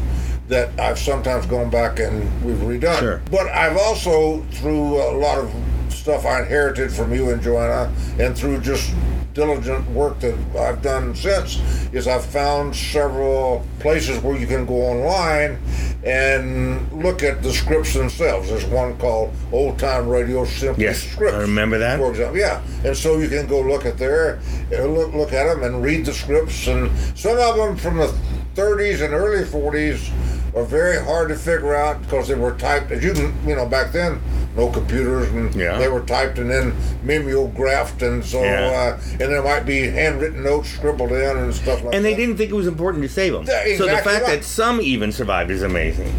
that 0.49 0.79
I've 0.79 0.99
sometimes 0.99 1.47
gone 1.47 1.71
back 1.71 1.99
and 1.99 2.23
we've 2.45 2.57
redone. 2.57 2.99
Sure. 2.99 3.23
But 3.31 3.49
I've 3.49 3.77
also, 3.77 4.43
through 4.53 4.97
a 4.97 5.13
lot 5.19 5.39
of 5.39 5.53
stuff 5.91 6.25
I 6.25 6.41
inherited 6.41 6.93
from 6.93 7.13
you 7.13 7.31
and 7.31 7.43
Joanna, 7.43 7.93
and 8.19 8.37
through 8.37 8.61
just 8.61 8.95
diligent 9.37 9.87
work 9.91 10.19
that 10.21 10.35
I've 10.59 10.81
done 10.81 11.15
since, 11.15 11.61
is 11.93 12.09
I've 12.09 12.25
found 12.25 12.75
several 12.75 13.65
places 13.79 14.19
where 14.23 14.37
you 14.37 14.47
can 14.47 14.65
go 14.65 14.75
online 14.75 15.59
and 16.03 16.91
look 16.91 17.23
at 17.23 17.43
the 17.43 17.53
scripts 17.53 17.93
themselves. 17.93 18.49
There's 18.49 18.65
one 18.65 18.97
called 18.97 19.35
Old 19.53 19.79
Time 19.79 20.09
Radio 20.09 20.47
Simply 20.47 20.85
Yes, 20.85 21.03
Scripts. 21.03 21.35
I 21.35 21.41
remember 21.41 21.77
that. 21.79 21.99
For 21.99 22.11
example, 22.11 22.39
yeah. 22.39 22.63
And 22.83 22.97
so 22.97 23.19
you 23.19 23.29
can 23.29 23.47
go 23.47 23.61
look 23.61 23.85
at 23.85 23.99
there, 23.99 24.41
uh, 24.73 24.87
look, 24.87 25.13
look 25.13 25.33
at 25.35 25.45
them 25.45 25.63
and 25.63 25.85
read 25.85 26.07
the 26.07 26.15
scripts. 26.15 26.67
And 26.67 26.91
some 27.15 27.39
of 27.39 27.57
them 27.57 27.77
from 27.77 27.99
the 27.99 28.15
30s 28.55 29.05
and 29.05 29.13
early 29.13 29.45
40s 29.45 30.11
are 30.57 30.65
very 30.65 30.99
hard 30.99 31.29
to 31.29 31.37
figure 31.37 31.75
out 31.75 32.01
because 32.03 32.29
they 32.29 32.35
were 32.35 32.53
typed, 32.53 32.91
as 32.91 33.05
you 33.05 33.13
can, 33.13 33.35
you 33.47 33.55
know, 33.55 33.67
back 33.67 33.93
then, 33.93 34.21
no 34.57 34.71
computers, 34.71 35.29
and 35.29 35.55
Yeah. 35.55 35.77
they 35.79 35.89
were 35.89 36.01
typed 36.01 36.39
and 36.39 36.51
then 36.51 36.73
mimeographed, 37.03 38.01
and 38.03 38.25
so, 38.25 38.43
Yeah. 38.43 38.97
uh, 38.97 38.99
and 39.21 39.31
there 39.33 39.43
might 39.43 39.67
be 39.67 39.89
handwritten 39.91 40.43
notes 40.43 40.71
scribbled 40.71 41.13
in 41.13 41.37
and 41.37 41.55
stuff 41.55 41.83
like 41.83 41.93
that. 41.93 41.95
And 41.95 42.05
that. 42.05 42.09
they 42.09 42.17
didn't 42.17 42.39
think 42.39 42.51
it 42.51 42.55
was 42.55 42.67
important 42.67 43.03
to 43.05 43.09
save 43.11 43.35
them. 43.35 43.45
Yeah, 43.47 43.77
so 43.77 43.85
the 43.85 43.93
fact 43.99 44.07
right. 44.07 44.27
that 44.27 44.45
some 44.45 44.81
even 44.81 45.13
survived 45.13 45.51
is 45.51 45.63
amazing. 45.63 46.11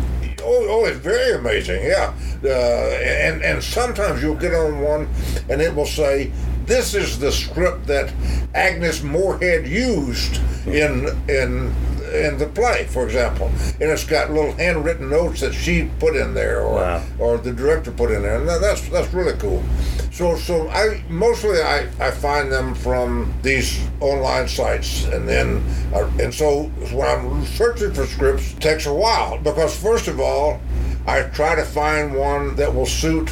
Oh, 0.43 0.67
oh, 0.69 0.85
it's 0.85 0.97
very 0.99 1.33
amazing, 1.33 1.83
yeah. 1.83 2.11
Uh, 2.45 2.47
and 2.47 3.41
and 3.41 3.61
sometimes 3.63 4.21
you'll 4.21 4.35
get 4.35 4.53
on 4.53 4.79
one, 4.81 5.09
and 5.49 5.61
it 5.61 5.75
will 5.75 5.87
say, 5.87 6.31
"This 6.67 6.93
is 6.93 7.17
the 7.19 7.31
script 7.31 7.87
that 7.87 8.11
Agnes 8.53 9.01
Moorehead 9.03 9.67
used 9.67 10.39
in 10.67 11.09
in 11.27 11.73
in 12.07 12.37
the 12.37 12.45
play, 12.47 12.85
for 12.89 13.05
example." 13.05 13.51
And 13.79 13.89
it's 13.91 14.03
got 14.05 14.31
little 14.31 14.53
handwritten 14.53 15.09
notes 15.09 15.41
that 15.41 15.53
she 15.53 15.89
put 15.99 16.15
in 16.15 16.33
there, 16.33 16.61
or 16.61 16.75
Wow. 16.75 17.03
or 17.19 17.37
the 17.37 17.51
director 17.51 17.91
put 17.91 18.11
in 18.11 18.21
there, 18.23 18.37
and 18.37 18.47
that's 18.47 18.87
that's 18.89 19.13
really 19.13 19.37
cool. 19.37 19.63
So 20.11 20.35
so 20.35 20.67
I 20.69 21.03
mostly 21.09 21.61
I, 21.61 21.87
I 21.99 22.11
find 22.11 22.51
them 22.51 22.73
from 22.75 23.33
these 23.43 23.79
online 23.99 24.47
sites, 24.47 25.05
and 25.05 25.27
then 25.27 25.63
uh, 25.93 26.09
and 26.19 26.33
so 26.33 26.63
when 26.91 27.07
I'm 27.07 27.45
searching 27.45 27.93
for 27.93 28.05
scripts, 28.05 28.53
it 28.53 28.59
takes 28.61 28.85
a 28.85 28.93
while 28.93 29.37
because 29.37 29.75
first 29.77 30.07
of 30.07 30.19
all, 30.19 30.59
I 31.05 31.21
try 31.23 31.55
to 31.55 31.63
find 31.63 32.15
one 32.15 32.55
that 32.55 32.73
will 32.73 32.85
suit 32.85 33.29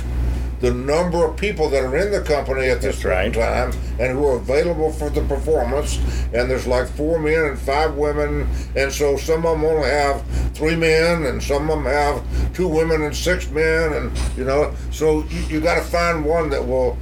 the 0.59 0.73
number 0.73 1.25
of 1.25 1.37
people 1.37 1.69
that 1.69 1.83
are 1.83 1.97
in 1.97 2.11
the 2.11 2.21
company 2.21 2.67
at 2.67 2.81
this 2.81 3.03
right. 3.03 3.33
time 3.33 3.71
and 3.99 4.13
who 4.13 4.25
are 4.25 4.37
available 4.37 4.91
for 4.91 5.09
the 5.09 5.21
performance. 5.21 5.97
And 6.33 6.49
there's 6.49 6.67
like 6.67 6.87
four 6.87 7.19
men 7.19 7.45
and 7.45 7.59
five 7.59 7.95
women, 7.95 8.47
and 8.75 8.91
so 8.91 9.17
some 9.17 9.45
of 9.45 9.59
them 9.59 9.65
only 9.65 9.89
have 9.89 10.23
three 10.53 10.75
men, 10.75 11.25
and 11.25 11.41
some 11.41 11.69
of 11.69 11.83
them 11.83 11.85
have 11.85 12.53
two 12.53 12.67
women 12.67 13.01
and 13.01 13.15
six 13.15 13.49
men, 13.49 13.93
and 13.93 14.17
you 14.37 14.45
know, 14.45 14.73
so 14.91 15.23
you, 15.25 15.41
you 15.41 15.61
got 15.61 15.75
to 15.75 15.81
find 15.81 16.25
one 16.25 16.49
that 16.49 16.65
will 16.65 16.97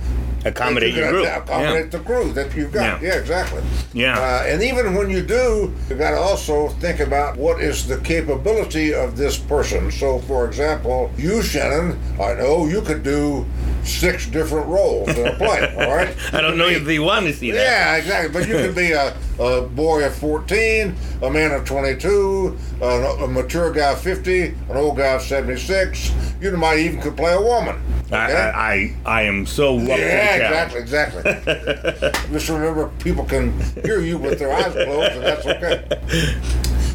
Accommodate 0.46 0.94
your 0.94 1.10
group. 1.10 1.28
Accommodate 1.28 1.92
the 1.92 2.00
crew 2.00 2.32
that 2.34 2.56
you've 2.56 2.72
got. 2.72 3.02
Yeah. 3.02 3.10
Yeah, 3.10 3.20
exactly. 3.20 3.62
Yeah. 3.94 4.18
Uh, 4.20 4.44
and 4.46 4.62
even 4.62 4.96
when 4.96 5.10
you 5.10 5.22
do, 5.22 5.74
you 5.90 5.96
got 5.96 6.12
to 6.12 6.18
also 6.18 6.70
think 6.70 7.00
about 7.00 7.38
what 7.38 7.62
is 7.62 7.88
the 7.88 7.98
capability 8.00 8.94
of 8.94 9.16
this 9.18 9.38
person. 9.38 9.92
So, 9.92 10.20
for 10.20 10.46
example, 10.48 11.12
you, 11.18 11.42
Shannon, 11.42 12.00
I 12.20 12.34
know 12.34 12.68
you 12.68 12.82
could 12.82 13.04
do 13.04 13.46
six 13.84 14.28
different 14.28 14.68
roles 14.68 15.10
in 15.10 15.28
a 15.28 15.34
play. 15.38 15.74
all 15.78 15.96
right. 15.96 16.16
I 16.34 16.42
don't 16.42 16.58
know 16.58 16.68
if 16.68 16.86
they 16.86 17.00
want 17.00 17.26
to 17.28 17.34
see 17.34 17.52
that. 17.52 17.58
Yeah, 17.58 17.96
exactly. 17.98 18.32
But 18.34 18.48
you 18.48 18.56
could 18.56 18.76
be 18.76 18.92
a, 18.92 19.16
a 19.40 19.62
boy 19.62 20.06
of 20.06 20.16
14, 20.16 20.96
a 21.22 21.30
man 21.30 21.52
of 21.52 21.66
22, 21.66 22.58
a, 22.82 22.86
a 22.86 23.28
mature 23.28 23.72
guy 23.72 23.92
of 23.92 24.02
50, 24.02 24.46
an 24.46 24.56
old 24.72 24.98
guy 24.98 25.14
of 25.14 25.22
76. 25.22 26.12
You 26.42 26.56
might 26.58 26.80
even 26.80 27.02
could 27.02 27.16
play 27.18 27.34
a 27.34 27.42
woman. 27.42 27.82
I, 28.12 28.26
okay? 28.26 28.36
I, 28.36 28.74
I, 28.74 28.96
I 29.06 29.22
am 29.24 29.46
so 29.46 29.80
the 29.80 29.86
Yeah, 29.86 30.36
exactly, 30.36 30.80
exactly. 30.80 31.24
Just 32.32 32.50
remember, 32.50 32.89
people 33.00 33.26
can 33.26 33.60
hear 33.84 34.00
you 34.00 34.18
with 34.18 34.39
their 34.39 34.54
eyes 34.54 34.74
closed, 34.74 35.13
and 35.13 35.24
that's 35.24 35.46
okay. 35.46 36.39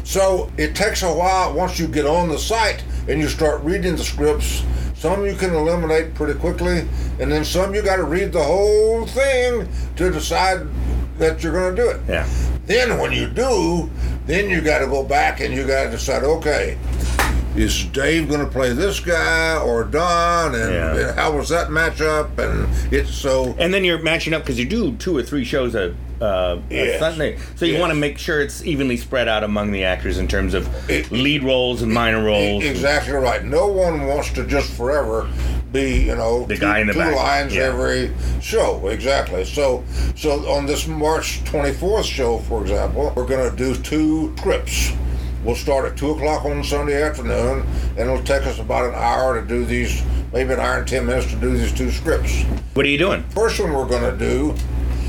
So 0.03 0.51
it 0.57 0.75
takes 0.75 1.03
a 1.03 1.13
while 1.13 1.53
once 1.53 1.79
you 1.79 1.87
get 1.87 2.05
on 2.05 2.29
the 2.29 2.39
site 2.39 2.83
and 3.07 3.19
you 3.19 3.27
start 3.27 3.61
reading 3.63 3.95
the 3.95 4.03
scripts. 4.03 4.63
Some 4.95 5.25
you 5.25 5.35
can 5.35 5.53
eliminate 5.53 6.13
pretty 6.13 6.37
quickly, 6.37 6.79
and 7.19 7.31
then 7.31 7.45
some 7.45 7.73
you 7.73 7.81
got 7.81 7.97
to 7.97 8.03
read 8.03 8.33
the 8.33 8.43
whole 8.43 9.05
thing 9.05 9.69
to 9.95 10.11
decide 10.11 10.67
that 11.19 11.43
you're 11.43 11.53
going 11.53 11.75
to 11.75 11.81
do 11.81 11.89
it. 11.89 12.01
Yeah. 12.07 12.27
Then 12.65 12.99
when 12.99 13.11
you 13.11 13.27
do, 13.27 13.89
then 14.25 14.49
you 14.49 14.61
got 14.61 14.79
to 14.79 14.87
go 14.87 15.03
back 15.03 15.39
and 15.39 15.53
you 15.53 15.65
got 15.65 15.85
to 15.85 15.91
decide, 15.91 16.23
okay, 16.23 16.77
is 17.59 17.83
Dave 17.85 18.29
going 18.29 18.39
to 18.39 18.47
play 18.47 18.71
this 18.71 18.99
guy 19.01 19.57
or 19.57 19.83
Don, 19.83 20.55
and 20.55 20.73
Yeah. 20.73 21.13
how 21.13 21.35
was 21.35 21.49
that 21.49 21.67
matchup? 21.67 22.37
And 22.37 22.67
it's 22.93 23.13
so 23.13 23.53
And 23.59 23.73
then 23.73 23.83
you're 23.83 24.01
matching 24.01 24.33
up 24.33 24.43
because 24.43 24.57
you 24.57 24.65
do 24.65 24.93
two 24.93 25.17
or 25.17 25.23
three 25.23 25.43
shows 25.43 25.75
a, 25.75 25.93
uh, 26.21 26.57
a 26.69 26.73
Yes. 26.73 26.99
Sunday. 26.99 27.37
So 27.55 27.65
you 27.65 27.73
Yes. 27.73 27.81
want 27.81 27.91
to 27.91 27.95
make 27.99 28.17
sure 28.17 28.39
it's 28.41 28.63
evenly 28.65 28.95
spread 28.95 29.27
out 29.27 29.43
among 29.43 29.71
the 29.73 29.83
actors 29.83 30.17
in 30.17 30.27
terms 30.27 30.53
of 30.53 30.69
It- 30.89 31.11
lead 31.11 31.43
roles 31.43 31.81
and 31.81 31.91
minor 31.93 32.23
roles. 32.23 32.63
exactly 32.63 33.13
right. 33.13 33.43
No 33.43 33.67
one 33.67 34.07
wants 34.07 34.29
to 34.33 34.45
just 34.45 34.69
forever 34.71 35.27
be, 35.73 35.97
you 36.05 36.15
know, 36.15 36.45
The 36.47 36.55
two, 36.55 36.61
guy 36.61 36.79
in 36.79 36.87
the 36.87 36.93
two 36.93 36.99
back. 36.99 37.15
lines 37.15 37.55
Yeah. 37.55 37.63
every 37.63 38.11
show. 38.41 38.87
Exactly. 38.89 39.43
So, 39.43 39.83
so 40.15 40.49
on 40.49 40.65
this 40.65 40.87
March 40.87 41.41
24th 41.43 42.05
show, 42.05 42.39
for 42.47 42.61
example, 42.61 43.11
we're 43.15 43.25
going 43.25 43.49
to 43.49 43.55
do 43.55 43.75
two 43.75 44.33
scripts. 44.37 44.93
We'll 45.43 45.55
start 45.55 45.89
at 45.89 45.97
two 45.97 46.11
o'clock 46.11 46.43
on 46.43 46.63
Sunday 46.63 47.01
afternoon, 47.01 47.65
and 47.91 47.99
it'll 47.99 48.23
take 48.23 48.45
us 48.45 48.59
about 48.59 48.89
an 48.89 48.95
hour 48.95 49.39
to 49.39 49.47
do 49.47 49.63
these, 49.63 50.03
maybe 50.33 50.51
an 50.53 50.59
hour 50.59 50.79
and 50.79 50.87
ten 50.87 51.05
minutes 51.05 51.27
to 51.31 51.37
do 51.37 51.57
these 51.57 51.71
two 51.71 51.91
scripts. 51.91 52.43
What 52.73 52.85
are 52.85 52.89
you 52.89 52.97
doing? 52.97 53.23
First 53.29 53.59
one 53.59 53.71
we're 53.71 53.87
going 53.87 54.11
to 54.11 54.17
do 54.17 54.53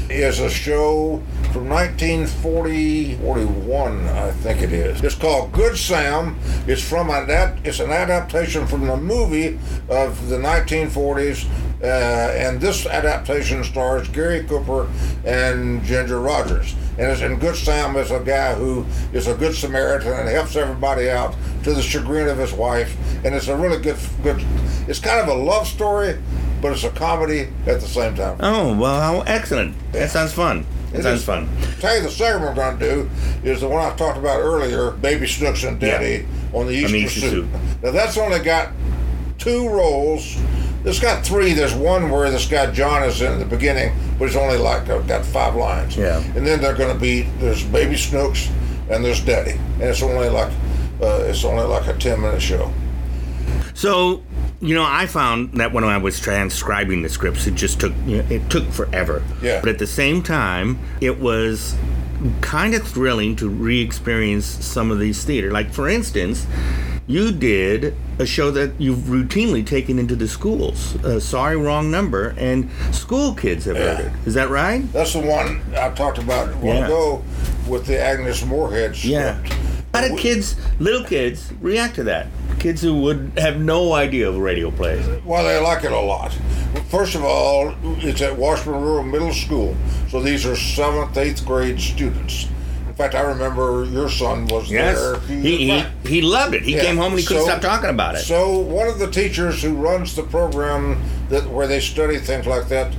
is 0.09 0.39
a 0.39 0.49
show 0.49 1.21
from 1.53 1.69
1940, 1.69 3.17
41, 3.17 4.09
I 4.09 4.31
think 4.31 4.63
it 4.63 4.73
is. 4.73 5.03
It's 5.03 5.17
called 5.17 5.51
Good 5.51 5.77
Sam. 5.77 6.39
It's 6.69 6.83
from 6.83 7.11
a 7.11 7.27
that 7.27 7.59
it's 7.65 7.81
an 7.81 7.91
adaptation 7.91 8.67
from 8.69 8.87
the 8.87 8.97
movie 8.97 9.59
of 9.89 10.29
the 10.29 10.37
1940s, 10.37 11.49
uh, 11.83 11.87
and 11.87 12.61
this 12.61 12.87
adaptation 12.87 13.65
stars 13.65 14.09
Gary 14.09 14.45
Cooper 14.45 14.89
and 15.25 15.83
Ginger 15.83 16.21
Rogers. 16.21 16.77
And, 16.99 17.11
it's, 17.11 17.21
and 17.21 17.41
Good 17.41 17.57
Sam 17.57 17.97
is 17.97 18.13
a 18.13 18.21
guy 18.21 18.55
who 18.55 18.87
is 19.13 19.27
a 19.27 19.35
good 19.35 19.55
Samaritan 19.55 20.13
and 20.13 20.29
helps 20.29 20.55
everybody 20.55 21.11
out 21.11 21.35
to 21.65 21.75
the 21.75 21.83
chagrin 21.83 22.29
of 22.29 22.39
his 22.39 22.53
wife. 22.53 22.97
And 23.25 23.35
it's 23.35 23.49
a 23.49 23.57
really 23.57 23.83
good, 23.83 23.99
good. 24.23 24.45
It's 24.87 25.01
kind 25.01 25.21
of 25.21 25.29
a 25.29 25.35
love 25.35 25.67
story, 25.67 26.17
but 26.63 26.73
it's 26.73 26.85
a 26.85 26.91
comedy 26.91 27.49
at 27.67 27.81
the 27.81 27.89
same 27.89 28.15
time. 28.15 28.37
Oh, 28.39 28.77
well, 28.77 29.01
how 29.01 29.21
excellent. 29.23 29.75
That 29.93 30.11
sounds 30.11 30.33
fun. 30.33 30.65
It 30.93 31.03
sounds 31.03 31.25
fun. 31.25 31.49
Tell 31.79 31.97
you 31.97 32.03
the 32.03 32.11
second 32.11 32.43
we're 32.43 32.55
going 32.55 32.79
to 32.79 32.91
do 32.91 33.11
is 33.45 33.61
the 33.61 33.69
one 33.69 33.81
I 33.85 33.95
talked 33.97 34.19
about 34.19 34.41
earlier, 34.41 34.91
Baby 34.91 35.27
Snooks 35.27 35.65
and 35.65 35.79
Daddy 35.79 36.27
on 36.53 36.67
the 36.67 36.73
Easter, 36.73 36.97
Easter 36.97 37.21
suit. 37.21 37.31
suit. 37.31 37.49
Now 37.83 37.91
that's 37.93 38.19
only 38.19 38.41
got 38.41 38.73
two 39.39 39.69
roles 39.69 40.37
It's 40.85 40.99
got 40.99 41.25
three. 41.25 41.53
There's 41.53 41.75
one 41.75 42.11
where 42.11 42.31
this 42.31 42.47
guy 42.47 42.71
John 42.71 43.03
is 43.05 43.21
in 43.21 43.39
the 43.39 43.45
beginning, 43.45 43.95
but 44.19 44.27
it's 44.27 44.37
only 44.37 44.57
like 44.57 44.89
uh, 44.89 44.99
got 45.01 45.25
five 45.25 45.55
lines. 45.55 45.97
Yeah. 45.97 46.23
And 46.35 46.47
then 46.47 46.61
they're 46.61 46.75
going 46.75 46.93
to 46.93 46.99
be 47.01 47.23
there's 47.39 47.63
Baby 47.63 47.97
Snooks 47.97 48.51
and 48.89 49.05
there's 49.05 49.21
Daddy, 49.25 49.53
and 49.75 49.83
it's 49.83 50.03
only 50.03 50.29
like 50.31 50.51
uh, 51.03 51.25
it's 51.25 51.45
only 51.45 51.65
like 51.65 51.87
a 51.87 51.93
ten 51.99 52.21
minute 52.21 52.41
show. 52.43 52.73
So, 53.75 54.23
you 54.61 54.75
know, 54.75 54.85
I 54.87 55.07
found 55.07 55.55
that 55.55 55.73
when 55.73 55.85
I 55.85 55.97
was 55.97 56.21
transcribing 56.21 57.03
the 57.03 57.09
scripts, 57.09 57.47
it 57.47 57.55
just 57.55 57.81
took 57.81 57.93
you 58.07 58.19
know, 58.19 58.27
it 58.29 58.49
took 58.51 58.71
forever. 58.71 59.23
Yeah. 59.43 59.61
But 59.61 59.71
at 59.71 59.79
the 59.79 59.87
same 59.87 60.23
time, 60.23 60.79
it 61.01 61.19
was 61.19 61.75
kind 62.43 62.75
of 62.75 62.87
thrilling 62.87 63.35
to 63.37 63.49
re-experience 63.49 64.45
some 64.45 64.91
of 64.91 64.99
these 64.99 65.25
theater. 65.25 65.51
Like 65.51 65.73
for 65.73 65.89
instance, 65.89 66.47
you 67.07 67.33
did 67.33 67.95
a 68.19 68.27
show 68.27 68.51
that 68.51 68.79
you've 68.79 68.99
routinely 69.09 69.67
taken 69.67 69.99
into 69.99 70.15
the 70.15 70.29
schools. 70.29 70.95
Uh, 71.03 71.19
Sorry, 71.19 71.57
wrong 71.57 71.91
number, 71.91 72.35
and 72.37 72.71
school 72.93 73.35
kids 73.35 73.65
have 73.65 73.77
heard 73.79 74.01
it. 74.01 74.13
Is 74.27 74.35
that 74.35 74.51
right? 74.51 74.81
That's 74.93 75.15
the 75.15 75.21
one 75.21 75.63
I 75.77 75.89
talked 75.91 76.19
about 76.19 76.51
a 76.51 76.53
while 76.53 76.75
Yeah. 76.77 76.85
ago 76.85 77.25
with 77.67 77.87
the 77.87 77.99
Agnes 77.99 78.45
Moorehead 78.45 78.95
script. 78.95 79.13
Yeah. 79.13 79.39
How 79.95 80.03
did 80.07 80.19
kids, 80.19 80.55
little 80.79 81.03
kids, 81.05 81.51
react 81.61 81.97
to 81.97 82.05
that? 82.05 82.29
Kids 82.61 82.83
who 82.83 82.95
would 83.01 83.33
have 83.39 83.59
no 83.59 83.95
idea 83.95 84.29
of 84.29 84.37
radio 84.37 84.71
plays. 84.71 85.05
Well, 85.25 85.43
they 85.45 85.59
like 85.59 85.83
it 85.83 85.93
a 85.93 85.99
lot. 85.99 86.31
First 86.91 87.15
of 87.15 87.25
all, 87.25 87.75
it's 88.05 88.21
at 88.21 88.37
Washburn 88.37 88.83
Rural 88.83 89.03
Middle 89.03 89.33
School, 89.33 89.75
so 90.11 90.21
these 90.21 90.45
are 90.45 90.55
seventh, 90.55 91.17
eighth 91.17 91.47
grade 91.47 91.81
students. 91.81 92.49
In 92.87 92.95
fact, 92.95 93.15
I 93.15 93.23
remember 93.23 93.87
your 93.87 94.11
son 94.11 94.47
was 94.47 94.71
Yes, 94.71 95.01
there. 95.01 95.21
he, 95.21 95.71
he, 95.71 95.85
he 96.07 96.21
loved 96.21 96.55
it. 96.55 96.63
He 96.65 96.75
Yeah. 96.77 96.83
came 96.85 96.99
home 96.99 97.13
and 97.13 97.21
he 97.21 97.25
couldn't 97.25 97.45
So- 97.45 97.49
stop 97.49 97.63
talking 97.63 97.89
about 97.89 98.17
it. 98.17 98.25
So 98.25 98.59
one 98.59 98.89
of 98.89 98.99
the 98.99 99.07
teachers 99.11 99.63
who 99.63 99.73
runs 99.75 100.15
the 100.15 100.23
program 100.23 101.01
that 101.31 101.49
where 101.51 101.67
they 101.67 101.81
study 101.81 102.19
things 102.19 102.47
like 102.47 102.69
that 102.69 102.93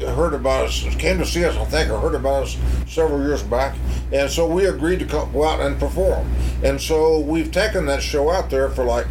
heard 0.00 0.34
about 0.34 0.64
us, 0.66 0.84
came 0.98 1.18
to 1.18 1.24
see 1.24 1.44
us, 1.44 1.56
I 1.56 1.64
think, 1.66 1.92
or 1.92 2.00
heard 2.00 2.16
about 2.16 2.42
us 2.42 2.56
several 2.88 3.20
years 3.22 3.42
back, 3.44 3.76
and 4.12 4.30
so 4.30 4.46
we 4.46 4.66
agreed 4.66 5.00
to 5.00 5.04
go 5.04 5.44
out 5.44 5.60
and 5.60 5.78
perform. 5.78 6.30
And 6.62 6.80
so 6.80 7.20
we've 7.20 7.50
taken 7.50 7.86
that 7.86 8.02
show 8.02 8.30
out 8.30 8.50
there 8.50 8.68
for 8.68 8.84
like 8.84 9.06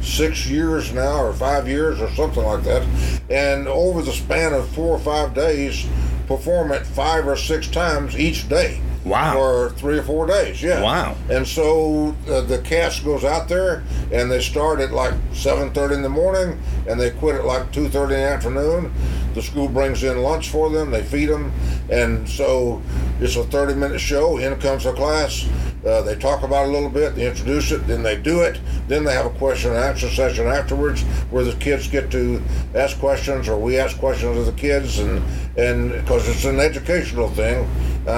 six 0.00 0.46
years 0.46 0.92
now, 0.92 1.22
or 1.22 1.32
five 1.32 1.68
years, 1.68 2.00
or 2.00 2.10
something 2.10 2.44
like 2.44 2.64
that, 2.64 2.86
and 3.30 3.66
over 3.68 4.02
the 4.02 4.12
span 4.12 4.52
of 4.52 4.68
four 4.68 4.96
or 4.96 4.98
five 4.98 5.34
days, 5.34 5.86
perform 6.26 6.72
it 6.72 6.86
five 6.86 7.26
or 7.26 7.36
six 7.36 7.68
times 7.68 8.18
each 8.18 8.48
day. 8.48 8.80
Wow. 9.04 9.34
For 9.34 9.70
three 9.70 9.98
or 9.98 10.02
four 10.02 10.26
days, 10.26 10.62
yeah. 10.62 10.82
Wow. 10.82 11.16
And 11.28 11.46
so 11.46 12.16
uh, 12.28 12.40
the 12.40 12.58
cast 12.58 13.04
goes 13.04 13.22
out 13.22 13.48
there, 13.48 13.84
and 14.10 14.30
they 14.30 14.40
start 14.40 14.80
at 14.80 14.92
like 14.92 15.14
7:30 15.32 15.96
in 15.96 16.02
the 16.02 16.08
morning, 16.08 16.58
and 16.88 16.98
they 16.98 17.10
quit 17.10 17.34
at 17.36 17.44
like 17.44 17.70
2:30 17.72 18.02
in 18.04 18.08
the 18.08 18.16
afternoon. 18.16 18.92
The 19.34 19.42
school 19.42 19.68
brings 19.68 20.02
in 20.02 20.22
lunch 20.22 20.48
for 20.48 20.70
them. 20.70 20.90
They 20.90 21.02
feed 21.02 21.26
them, 21.26 21.52
and 21.90 22.28
so 22.28 22.80
it's 23.20 23.36
a 23.36 23.42
30-minute 23.42 23.98
show. 23.98 24.38
In 24.38 24.56
comes 24.60 24.84
the 24.84 24.92
class. 24.92 25.46
Uh, 25.84 26.00
they 26.02 26.14
talk 26.16 26.42
about 26.42 26.64
it 26.64 26.70
a 26.70 26.72
little 26.72 26.88
bit. 26.88 27.14
They 27.14 27.26
introduce 27.26 27.70
it. 27.70 27.86
Then 27.86 28.02
they 28.02 28.16
do 28.16 28.40
it. 28.40 28.58
Then 28.88 29.04
they 29.04 29.12
have 29.12 29.26
a 29.26 29.30
question 29.38 29.70
and 29.72 29.78
answer 29.80 30.08
session 30.08 30.46
afterwards, 30.46 31.02
where 31.30 31.44
the 31.44 31.52
kids 31.56 31.88
get 31.88 32.10
to 32.12 32.42
ask 32.74 32.98
questions, 32.98 33.48
or 33.48 33.58
we 33.58 33.76
ask 33.78 33.98
questions 33.98 34.38
of 34.38 34.46
the 34.46 34.52
kids, 34.52 34.98
and 34.98 35.22
and 35.58 35.92
because 35.92 36.26
it's 36.28 36.44
an 36.46 36.58
educational 36.58 37.28
thing, 37.28 37.68
uh, 38.06 38.10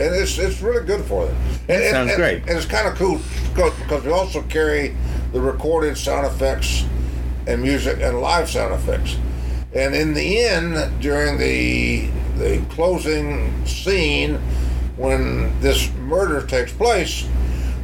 and 0.00 0.14
it's 0.14 0.38
it's 0.38 0.62
really 0.62 0.84
good 0.86 1.04
for 1.04 1.26
them. 1.26 1.36
And, 1.68 1.82
and- 1.82 1.90
sounds 1.90 2.10
and- 2.12 2.16
great. 2.18 2.38
and 2.48 2.50
it's 2.56 2.64
kind 2.66 2.88
of 2.88 2.94
cool 2.94 3.20
because 3.52 3.74
because 3.80 4.02
we 4.04 4.12
also 4.12 4.40
carry 4.42 4.96
the 5.32 5.40
recorded 5.40 5.96
sound 5.98 6.26
effects 6.26 6.84
and 7.46 7.62
music 7.62 7.98
and 8.00 8.20
live 8.20 8.48
sound 8.48 8.72
effects. 8.74 9.16
And 9.74 9.94
in 9.94 10.14
the 10.14 10.38
end, 10.40 11.00
during 11.02 11.36
the 11.38 12.08
the 12.38 12.64
closing 12.70 13.66
scene, 13.66 14.40
when 15.00 15.58
this 15.60 15.90
murder 15.94 16.46
takes 16.46 16.70
place, 16.74 17.26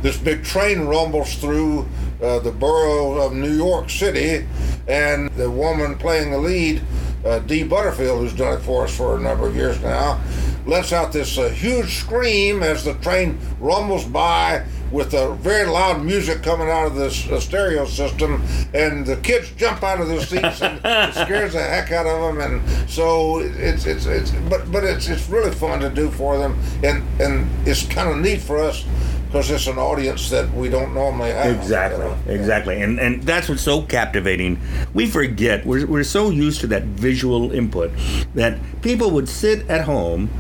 this 0.03 0.19
big 0.19 0.45
train 0.45 0.81
rumbles 0.81 1.35
through 1.37 1.89
uh, 2.23 2.39
the 2.41 2.53
borough 2.53 3.15
of 3.23 3.33
New 3.33 3.53
York 3.53 3.89
City, 3.89 4.47
and 4.87 5.31
the 5.31 5.51
woman 5.51 5.97
playing 5.97 6.31
the 6.31 6.37
lead, 6.37 6.83
uh, 7.25 7.39
Dee 7.39 7.65
Butterfield, 7.65 8.21
who's 8.21 8.35
done 8.35 8.59
it 8.59 8.61
for 8.61 8.85
us 8.85 8.95
for 8.95 9.17
a 9.17 9.21
number 9.21 9.47
of 9.47 9.57
years 9.57 9.81
now, 9.81 10.21
lets 10.67 10.93
out 10.93 11.11
this 11.11 11.39
uh, 11.39 11.49
huge 11.49 11.95
scream 11.95 12.63
as 12.63 12.85
the 12.85 12.93
train 12.95 13.39
rumbles 13.61 14.05
by 14.05 14.67
with 14.93 15.15
a 15.15 15.35
very 15.35 15.67
loud 15.69 16.03
music 16.05 16.43
coming 16.43 16.69
out 16.69 16.87
of 16.87 16.95
this 16.95 17.29
uh, 17.29 17.41
stereo 17.41 17.85
system, 17.87 18.43
and 18.75 19.05
the 19.07 19.17
kids 19.17 19.51
jump 19.57 19.83
out 19.83 20.01
of 20.01 20.09
their 20.09 20.21
seats 20.21 20.63
and 20.63 20.81
it 20.85 21.15
scares 21.15 21.53
the 21.53 21.63
heck 21.63 21.91
out 21.93 22.07
of 22.07 22.37
them. 22.37 22.41
And 22.41 22.91
so 22.91 23.39
it's 23.41 23.87
it's 23.87 24.07
it's 24.07 24.31
but 24.49 24.71
but 24.71 24.85
it's 24.85 25.09
it's 25.09 25.29
really 25.29 25.51
fun 25.53 25.81
to 25.81 25.91
do 25.91 26.11
for 26.11 26.39
them, 26.39 26.59
and 26.83 27.03
and 27.21 27.49
it's 27.67 27.87
kind 27.87 28.09
of 28.09 28.19
neat 28.19 28.41
for 28.41 28.59
us 28.59 28.85
because 29.27 29.51
it's 29.51 29.67
an 29.67 29.77
audience 29.77 30.31
that 30.31 30.49
we 30.55 30.69
don't 30.69 30.95
normally 30.95 31.31
have. 31.31 31.47
you 31.47 31.61
Exactly, 31.61 31.99
know? 31.99 32.17
exactly, 32.29 32.81
and 32.81 33.01
and 33.01 33.23
that's 33.25 33.49
what's 33.49 33.63
so 33.63 33.83
captivating. 33.83 34.61
We 34.95 35.07
forget 35.07 35.67
we're 35.67 35.87
we're 35.87 36.05
so 36.05 36.31
used 36.31 36.61
to 36.61 36.67
that 36.69 36.85
visual 36.85 37.51
input 37.53 37.91
that 38.35 38.59
people 38.83 39.11
would 39.11 39.29
sit 39.29 39.69
at 39.69 39.85
home 39.85 40.31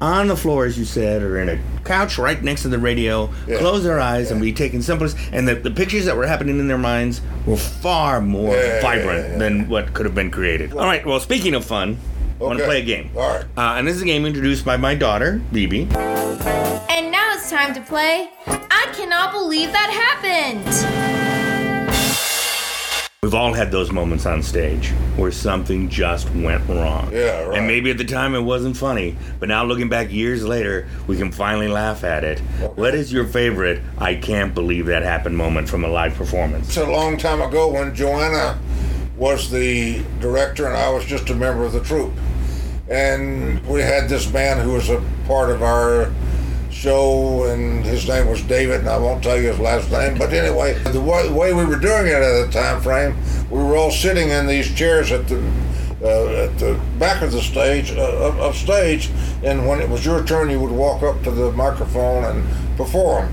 on 0.00 0.28
the 0.28 0.36
floor, 0.36 0.64
as 0.64 0.78
you 0.78 0.84
said, 0.84 1.22
or 1.22 1.38
in 1.40 1.48
a 1.48 1.58
couch 1.84 2.18
right 2.18 2.42
next 2.42 2.62
to 2.62 2.68
the 2.68 2.78
radio, 2.78 3.30
Yeah. 3.46 3.58
close 3.58 3.82
their 3.82 4.00
eyes, 4.00 4.30
and 4.30 4.40
be 4.40 4.52
taking 4.52 4.80
simplest. 4.82 5.16
And 5.32 5.46
the, 5.46 5.54
the 5.54 5.70
pictures 5.70 6.04
that 6.06 6.16
were 6.16 6.26
happening 6.26 6.58
in 6.58 6.68
their 6.68 6.78
minds 6.78 7.20
were 7.46 7.56
far 7.56 8.20
more 8.20 8.54
Yeah, 8.54 8.64
yeah, 8.76 8.80
vibrant 8.82 9.24
yeah, 9.26 9.32
yeah. 9.32 9.38
than 9.38 9.68
what 9.68 9.92
could 9.92 10.06
have 10.06 10.14
been 10.14 10.30
created. 10.30 10.72
All 10.72 10.86
right. 10.86 11.04
Well, 11.04 11.20
speaking 11.20 11.54
of 11.54 11.64
fun, 11.64 11.98
I 12.40 12.44
want 12.44 12.58
to 12.58 12.64
play 12.64 12.80
a 12.80 12.84
game. 12.84 13.10
All 13.16 13.28
right. 13.28 13.44
Uh, 13.56 13.76
and 13.78 13.86
this 13.86 13.96
is 13.96 14.02
a 14.02 14.06
game 14.06 14.24
introduced 14.24 14.64
by 14.64 14.76
my 14.78 14.94
daughter, 14.94 15.42
Bibi. 15.52 15.82
And 15.82 17.10
now 17.12 17.34
it's 17.34 17.50
time 17.50 17.74
to 17.74 17.80
play 17.82 18.30
I 18.46 18.86
Cannot 18.94 19.32
Believe 19.32 19.70
That 19.72 19.90
Happened! 19.90 21.19
We've 23.22 23.34
all 23.34 23.52
had 23.52 23.70
those 23.70 23.92
moments 23.92 24.24
on 24.24 24.42
stage 24.42 24.92
where 25.16 25.30
something 25.30 25.90
just 25.90 26.30
went 26.30 26.66
wrong. 26.66 27.10
Yeah, 27.12 27.42
right. 27.42 27.58
And 27.58 27.66
maybe 27.66 27.90
at 27.90 27.98
the 27.98 28.04
time 28.06 28.34
it 28.34 28.40
wasn't 28.40 28.78
funny, 28.78 29.14
but 29.38 29.50
now 29.50 29.62
looking 29.62 29.90
back 29.90 30.10
years 30.10 30.42
later, 30.42 30.88
we 31.06 31.18
can 31.18 31.30
finally 31.30 31.68
laugh 31.68 32.02
at 32.02 32.24
it. 32.24 32.38
What 32.76 32.94
is 32.94 33.12
your 33.12 33.26
favorite 33.26 33.82
I 33.98 34.14
can't 34.14 34.54
believe 34.54 34.86
that 34.86 35.02
happened 35.02 35.36
moment 35.36 35.68
from 35.68 35.84
a 35.84 35.88
live 35.88 36.14
performance? 36.14 36.68
It's 36.68 36.78
a 36.78 36.86
long 36.86 37.18
time 37.18 37.42
ago 37.42 37.70
when 37.70 37.94
Joanna 37.94 38.58
was 39.18 39.50
the 39.50 40.02
director 40.20 40.66
and 40.66 40.74
I 40.74 40.88
was 40.88 41.04
just 41.04 41.28
a 41.28 41.34
member 41.34 41.64
of 41.64 41.72
the 41.72 41.84
troupe. 41.84 42.14
And 42.88 43.62
we 43.66 43.82
had 43.82 44.08
this 44.08 44.32
man 44.32 44.64
who 44.64 44.72
was 44.72 44.88
a 44.88 45.04
part 45.26 45.50
of 45.50 45.62
our 45.62 46.10
show, 46.70 47.44
and 47.44 47.84
his 47.84 48.08
name 48.08 48.28
was 48.28 48.42
David, 48.42 48.80
and 48.80 48.88
I 48.88 48.98
won't 48.98 49.22
tell 49.22 49.36
you 49.36 49.48
his 49.48 49.58
last 49.58 49.90
name. 49.90 50.16
But 50.16 50.32
anyway, 50.32 50.74
the 50.84 51.00
way, 51.00 51.26
the 51.26 51.34
way 51.34 51.52
we 51.52 51.64
were 51.64 51.78
doing 51.78 52.06
it 52.06 52.14
at 52.14 52.46
the 52.46 52.52
time 52.52 52.80
frame, 52.80 53.16
we 53.50 53.58
were 53.58 53.76
all 53.76 53.90
sitting 53.90 54.30
in 54.30 54.46
these 54.46 54.72
chairs 54.74 55.12
at 55.12 55.28
the 55.28 55.38
uh, 56.02 56.46
at 56.46 56.58
the 56.58 56.80
back 56.98 57.20
of 57.20 57.30
the 57.30 57.42
stage, 57.42 57.92
uh, 57.92 58.28
up, 58.28 58.38
up 58.40 58.54
stage, 58.54 59.10
and 59.42 59.66
when 59.66 59.80
it 59.80 59.88
was 59.88 60.04
your 60.04 60.24
turn, 60.24 60.48
you 60.48 60.58
would 60.58 60.70
walk 60.70 61.02
up 61.02 61.22
to 61.22 61.30
the 61.30 61.52
microphone 61.52 62.24
and 62.24 62.76
perform. 62.78 63.30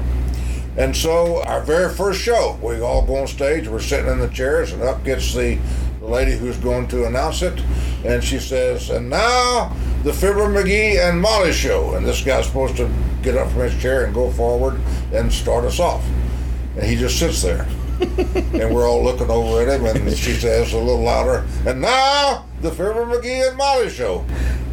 And 0.75 0.95
so 0.95 1.41
our 1.43 1.61
very 1.61 1.93
first 1.93 2.21
show, 2.21 2.59
we 2.61 2.81
all 2.81 3.05
go 3.05 3.17
on 3.17 3.27
stage, 3.27 3.69
we're 3.69 3.79
sitting 3.79 4.11
in 4.11 4.19
the 4.19 4.27
chairs, 4.27 4.73
and 4.73 4.83
up 4.83 5.03
gets 5.05 5.33
the, 5.33 5.57
the 5.99 6.05
lady 6.05 6.37
who's 6.37 6.57
going 6.57 6.87
to 6.89 7.05
announce 7.05 7.41
it, 7.41 7.57
and 8.03 8.21
she 8.21 8.37
says, 8.37 8.89
and 8.89 9.09
now 9.09 9.73
the 10.03 10.13
Fibber 10.13 10.47
McGee 10.47 10.97
and 10.97 11.21
Molly 11.21 11.51
show. 11.51 11.95
And 11.95 12.05
this 12.05 12.23
guy's 12.23 12.47
supposed 12.47 12.77
to 12.77 12.89
get 13.21 13.35
up 13.35 13.49
from 13.51 13.61
his 13.61 13.81
chair 13.81 14.05
and 14.05 14.13
go 14.13 14.31
forward 14.31 14.79
and 15.13 15.31
start 15.31 15.65
us 15.65 15.79
off. 15.79 16.05
And 16.75 16.85
he 16.85 16.95
just 16.95 17.19
sits 17.19 17.41
there. 17.41 17.67
and 17.99 18.73
we're 18.73 18.87
all 18.87 19.03
looking 19.03 19.29
over 19.29 19.67
at 19.67 19.79
him, 19.79 19.85
and 19.85 20.15
she 20.15 20.33
says 20.33 20.73
a 20.73 20.77
little 20.77 21.01
louder, 21.01 21.47
and 21.65 21.81
now 21.81 22.45
the 22.61 22.69
Fibber 22.69 23.05
McGee 23.05 23.47
and 23.47 23.57
Molly 23.57 23.89
show. 23.89 24.23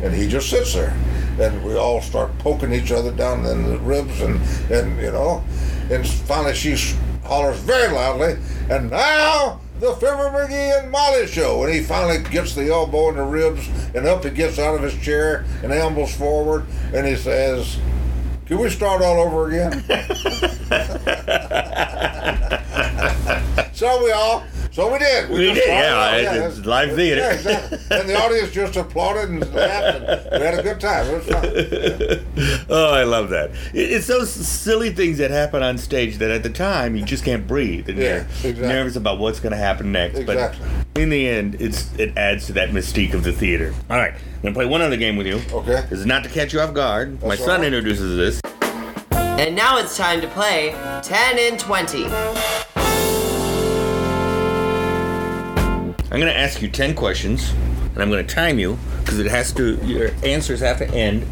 And 0.02 0.14
he 0.14 0.28
just 0.28 0.50
sits 0.50 0.74
there. 0.74 0.94
And 1.40 1.64
we 1.64 1.74
all 1.74 2.02
start 2.02 2.36
poking 2.38 2.72
each 2.72 2.92
other 2.92 3.10
down 3.10 3.46
in 3.46 3.64
the 3.64 3.78
ribs, 3.78 4.20
and, 4.20 4.40
and 4.70 5.00
you 5.00 5.10
know, 5.10 5.42
and 5.90 6.06
finally 6.06 6.54
she 6.54 6.76
hollers 7.24 7.58
very 7.60 7.92
loudly, 7.92 8.36
and 8.68 8.90
now 8.90 9.60
the 9.84 9.94
Fibber 9.96 10.30
McGee 10.30 10.80
and 10.80 10.90
Molly 10.90 11.26
show. 11.26 11.62
And 11.62 11.70
he 11.72 11.82
finally 11.82 12.22
gets 12.30 12.54
the 12.54 12.70
elbow 12.70 13.10
in 13.10 13.16
the 13.16 13.22
ribs, 13.22 13.68
and 13.94 14.06
up 14.06 14.24
he 14.24 14.30
gets 14.30 14.58
out 14.58 14.74
of 14.74 14.82
his 14.82 14.96
chair 15.04 15.44
and 15.62 15.70
ambles 15.72 16.16
forward, 16.16 16.64
and 16.94 17.06
he 17.06 17.16
says, 17.16 17.78
Can 18.46 18.56
we 18.58 18.70
start 18.70 19.02
all 19.02 19.20
over 19.20 19.48
again? 19.48 19.84
so 23.74 24.02
we 24.02 24.10
all, 24.10 24.42
so 24.74 24.92
we 24.92 24.98
did. 24.98 25.30
We 25.30 25.36
just 25.46 25.54
did, 25.54 25.64
started 25.64 25.72
yeah, 25.72 26.16
it's- 26.16 26.34
that's- 26.34 26.58
it's 26.58 26.66
live 26.66 26.94
theater. 26.96 27.20
Yeah, 27.20 27.32
exactly. 27.32 27.78
And 27.90 28.08
the 28.08 28.20
audience 28.20 28.50
just 28.52 28.76
applauded 28.76 29.30
and 29.30 29.54
laughed, 29.54 29.96
and 30.32 30.40
we 30.40 30.46
had 30.46 30.58
a 30.58 30.62
good 30.62 30.80
time. 30.80 31.06
It 31.06 31.14
was 31.14 31.26
fun. 31.26 32.20
Oh, 32.68 32.92
I 32.92 33.04
love 33.04 33.28
that. 33.30 33.50
It's 33.72 34.06
those 34.08 34.30
silly 34.32 34.90
things 34.90 35.18
that 35.18 35.30
happen 35.30 35.62
on 35.62 35.78
stage 35.78 36.16
that 36.18 36.30
at 36.30 36.42
the 36.42 36.50
time 36.50 36.96
you 36.96 37.04
just 37.04 37.24
can't 37.24 37.46
breathe. 37.46 37.88
And 37.88 37.98
Yeah, 37.98 38.04
you're 38.42 38.50
exactly. 38.52 38.66
nervous 38.66 38.96
about 38.96 39.18
what's 39.18 39.38
going 39.38 39.52
to 39.52 39.58
happen 39.58 39.92
next. 39.92 40.18
Exactly. 40.18 40.66
But 40.94 41.00
in 41.00 41.10
the 41.10 41.28
end, 41.28 41.56
it's 41.60 41.94
it 41.96 42.16
adds 42.16 42.46
to 42.46 42.52
that 42.54 42.70
mystique 42.70 43.14
of 43.14 43.22
the 43.22 43.32
theater. 43.32 43.72
All 43.90 43.98
right, 43.98 44.14
I'm 44.14 44.42
gonna 44.42 44.54
play 44.54 44.66
one 44.66 44.80
other 44.82 44.96
game 44.96 45.16
with 45.16 45.26
you. 45.26 45.40
Okay. 45.52 45.82
This 45.88 46.00
is 46.00 46.06
not 46.06 46.24
to 46.24 46.30
catch 46.30 46.52
you 46.52 46.60
off 46.60 46.74
guard. 46.74 47.22
My 47.22 47.28
That's 47.30 47.42
all 47.42 47.46
son 47.46 47.60
right. 47.60 47.66
introduces 47.66 48.16
this. 48.16 48.40
And 49.12 49.54
now 49.54 49.78
it's 49.78 49.96
time 49.96 50.20
to 50.20 50.28
play 50.28 50.70
10 51.02 51.38
and 51.38 51.58
20. 51.60 52.04
I'm 56.14 56.20
gonna 56.20 56.30
ask 56.32 56.62
you 56.62 56.68
ten 56.68 56.94
questions, 56.94 57.50
and 57.94 58.00
I'm 58.00 58.08
gonna 58.08 58.22
time 58.22 58.60
you 58.60 58.78
because 59.00 59.18
it 59.18 59.26
has 59.26 59.52
to. 59.54 59.74
Your 59.84 60.10
answers 60.22 60.60
have 60.60 60.78
to 60.78 60.88
end 60.94 61.26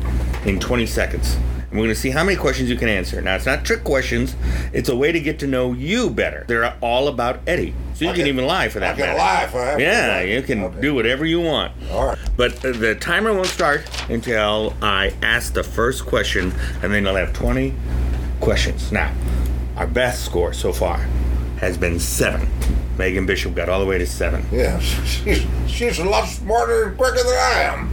in 0.45 0.59
20 0.59 0.87
seconds. 0.87 1.37
And 1.71 1.79
we're 1.79 1.85
gonna 1.87 1.95
see 1.95 2.11
how 2.11 2.25
many 2.25 2.37
questions 2.37 2.68
you 2.68 2.77
can 2.77 2.88
answer. 2.88 3.23
Now, 3.23 3.37
it's 3.37 3.47
not 3.47 3.64
trick 3.64 3.85
questions. 3.85 4.35
It's 4.73 4.88
a 4.88 4.97
way 4.97 5.12
to 5.12 5.21
get 5.21 5.38
to 5.38 5.47
know 5.47 5.73
you 5.73 6.11
better. 6.11 6.45
They're 6.49 6.75
all 6.81 7.07
about 7.07 7.40
Eddie, 7.47 7.75
so 7.95 8.05
you 8.05 8.11
can, 8.11 8.23
can- 8.23 8.27
even 8.27 8.45
lie 8.45 8.68
for 8.68 8.81
that 8.81 8.95
I 8.95 8.97
can 8.97 9.07
matter. 9.07 9.18
lie 9.18 9.42
if 9.45 9.55
I 9.55 9.64
have 9.66 9.79
to. 9.79 9.83
Yeah, 9.85 10.21
you 10.23 10.42
can 10.42 10.64
Okay. 10.64 10.81
do 10.81 10.95
whatever 10.97 11.25
you 11.25 11.40
want. 11.40 11.73
All 11.92 12.07
right. 12.09 12.18
But 12.37 12.64
uh, 12.64 12.73
the 12.73 12.97
timer 12.97 13.33
won't 13.33 13.47
start 13.47 13.83
until 14.11 14.75
I 14.83 15.14
ask 15.23 15.55
the 15.55 15.62
first 15.62 16.05
question, 16.07 16.53
and 16.83 16.92
then 16.92 17.05
you'll 17.05 17.14
have 17.14 17.33
20 17.33 17.73
questions. 18.40 18.90
Now, 18.90 19.12
our 19.77 19.87
best 19.87 20.25
score 20.25 20.53
so 20.53 20.73
far 20.73 21.07
has 21.62 21.79
been 21.79 21.98
seven. 21.98 22.46
Megan 22.98 23.25
Bishop 23.25 23.55
got 23.55 23.68
all 23.70 23.81
the 23.81 23.87
way 23.87 23.96
to 23.96 24.07
seven. 24.07 24.44
Yeah, 24.53 24.79
she's, 24.81 25.46
she's 25.66 25.98
a 26.01 26.05
lot 26.05 26.27
smarter 26.27 26.88
and 26.88 26.98
quicker 26.98 27.16
than 27.16 27.27
I 27.29 27.62
am. 27.62 27.88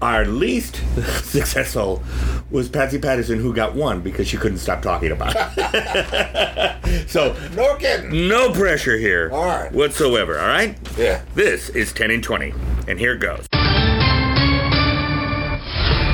Our 0.00 0.24
least 0.24 0.76
successful 1.24 2.02
was 2.50 2.68
Patsy 2.68 2.98
Patterson, 2.98 3.38
who 3.40 3.52
got 3.54 3.74
one 3.74 4.00
because 4.00 4.26
she 4.28 4.36
couldn't 4.36 4.58
stop 4.58 4.82
talking 4.82 5.10
about 5.12 5.34
it. 5.36 7.08
so, 7.10 7.36
No 7.54 7.74
kidding. 7.76 8.28
no 8.28 8.52
pressure 8.52 8.96
here 8.96 9.30
All 9.32 9.44
right. 9.46 9.70
whatsoever, 9.72 10.38
all 10.38 10.46
right? 10.48 10.78
Yeah. 10.96 11.22
This 11.34 11.68
is 11.70 11.92
10 11.92 12.10
and 12.12 12.22
20, 12.24 12.54
and 12.88 12.98
here 12.98 13.14
it 13.14 13.18
goes. 13.18 13.46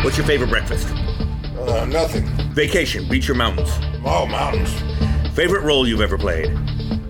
What's 0.04 0.16
your 0.16 0.26
favorite 0.26 0.48
breakfast? 0.50 0.88
Uh, 0.90 1.84
nothing. 1.86 2.24
Vacation, 2.54 3.06
beach 3.08 3.28
or 3.28 3.34
mountains? 3.34 3.70
Oh, 4.04 4.26
mountains. 4.26 4.72
Favorite 5.34 5.62
role 5.62 5.86
you've 5.86 6.00
ever 6.00 6.16
played? 6.18 6.50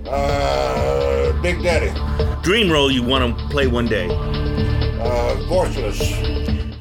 Uh, 0.08 1.32
Big 1.42 1.62
Daddy. 1.62 1.92
Dream 2.42 2.70
role 2.72 2.90
you 2.90 3.02
want 3.02 3.38
to 3.38 3.48
play 3.48 3.66
one 3.66 3.86
day? 3.86 4.08
Uh, 4.10 5.34
voiceless. 5.48 5.98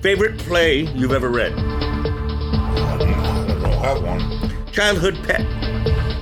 Favorite 0.02 0.38
play 0.40 0.82
you've 0.96 1.12
ever 1.12 1.30
read? 1.30 1.52
I 1.54 2.98
don't, 2.98 3.12
know. 3.12 3.18
I 3.18 3.48
don't 3.48 3.84
have 3.84 4.04
one. 4.04 4.72
Childhood 4.72 5.16
pet. 5.26 5.42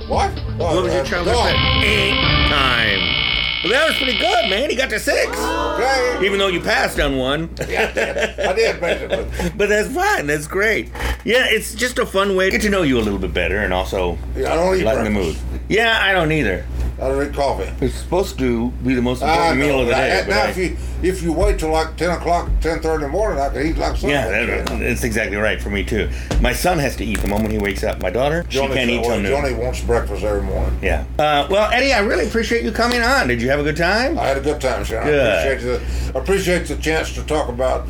What? 0.08 0.32
What 0.58 0.82
was 0.82 0.94
your 0.94 1.04
childhood 1.04 1.36
pet? 1.36 1.84
Eight 1.84 2.14
time. 2.48 3.16
Well, 3.62 3.72
that 3.72 3.88
was 3.88 3.96
pretty 3.98 4.18
good, 4.18 4.50
man. 4.50 4.70
He 4.70 4.76
got 4.76 4.90
to 4.90 4.98
six. 4.98 5.28
Okay. 5.28 6.18
Even 6.24 6.38
though 6.38 6.48
you 6.48 6.60
passed 6.60 6.98
on 7.00 7.16
one. 7.16 7.50
Yeah, 7.68 7.88
I 7.88 7.92
did. 7.92 8.40
I 8.40 8.52
did 8.52 8.80
basically. 8.80 9.50
But 9.56 9.68
that's 9.68 9.88
fine. 9.92 10.26
That's 10.26 10.46
great. 10.46 10.88
Yeah, 11.24 11.46
it's 11.48 11.74
just 11.74 11.98
a 11.98 12.06
fun 12.06 12.34
way 12.36 12.46
to 12.46 12.50
get 12.50 12.62
to 12.62 12.70
know 12.70 12.82
you 12.82 12.98
a 12.98 13.02
little 13.02 13.18
bit 13.18 13.32
better 13.32 13.58
and 13.58 13.72
also 13.72 14.18
Yeah, 14.36 14.52
I 14.52 14.56
don't 14.56 14.76
eat 14.76 14.84
lighten 14.84 15.04
the 15.04 15.10
mood. 15.10 15.36
Yeah, 15.68 15.98
I 16.02 16.12
don't 16.12 16.30
either. 16.32 16.64
I 16.98 17.08
don't 17.08 17.16
drink 17.18 17.34
coffee. 17.34 17.70
It's 17.84 17.94
supposed 17.94 18.38
to 18.38 18.70
be 18.82 18.94
the 18.94 19.02
most 19.02 19.22
I 19.22 19.32
important 19.50 19.58
meal 19.60 19.76
know, 19.76 19.82
of 19.82 19.88
the 19.88 19.96
I- 19.96 20.06
day. 20.06 20.22
but 20.26 20.30
now, 20.34 20.42
I- 20.44 20.48
if 20.48 20.56
you 20.56 20.76
if 21.02 21.22
you 21.22 21.32
wait 21.32 21.58
till 21.58 21.70
like 21.70 21.94
ten 21.96 22.10
o'clock, 22.10 22.48
ten 22.62 22.80
thirty 22.80 22.96
in 22.96 23.00
the 23.02 23.08
morning, 23.08 23.38
I 23.38 23.50
can 23.50 23.66
eat 23.66 23.76
like 23.76 23.92
something. 23.92 24.08
yeah, 24.10 24.28
that, 24.30 24.66
that's 24.80 25.04
exactly 25.04 25.36
right 25.36 25.60
for 25.60 25.68
me 25.68 25.84
too. 25.84 26.08
My 26.40 26.54
son 26.54 26.78
has 26.78 26.96
to 26.96 27.04
eat 27.04 27.18
the 27.20 27.28
moment 27.28 27.52
he 27.52 27.58
wakes 27.58 27.84
up. 27.84 28.00
My 28.00 28.08
daughter, 28.08 28.46
she 28.48 28.60
can't 28.60 28.88
eat 28.90 29.02
till 29.02 29.20
noon. 29.20 29.26
Johnny 29.30 29.52
wants 29.52 29.82
breakfast 29.82 30.24
every 30.24 30.42
morning. 30.42 30.78
Yeah. 30.82 31.04
Uh, 31.18 31.46
well, 31.50 31.70
Eddie, 31.70 31.92
I 31.92 31.98
really 32.00 32.26
appreciate 32.26 32.64
you 32.64 32.72
coming 32.72 33.02
on. 33.02 33.28
Did 33.28 33.42
you 33.42 33.50
have 33.50 33.60
a 33.60 33.62
good 33.64 33.76
time? 33.76 34.18
I 34.18 34.28
had 34.28 34.38
a 34.38 34.40
good 34.40 34.60
time, 34.60 34.82
Sharon. 34.84 35.06
Good. 35.06 35.20
I 35.20 35.42
appreciate 35.42 35.78
the 36.12 36.18
I 36.18 36.22
appreciate 36.22 36.66
the 36.66 36.76
chance 36.76 37.12
to 37.14 37.22
talk 37.24 37.50
about 37.50 37.86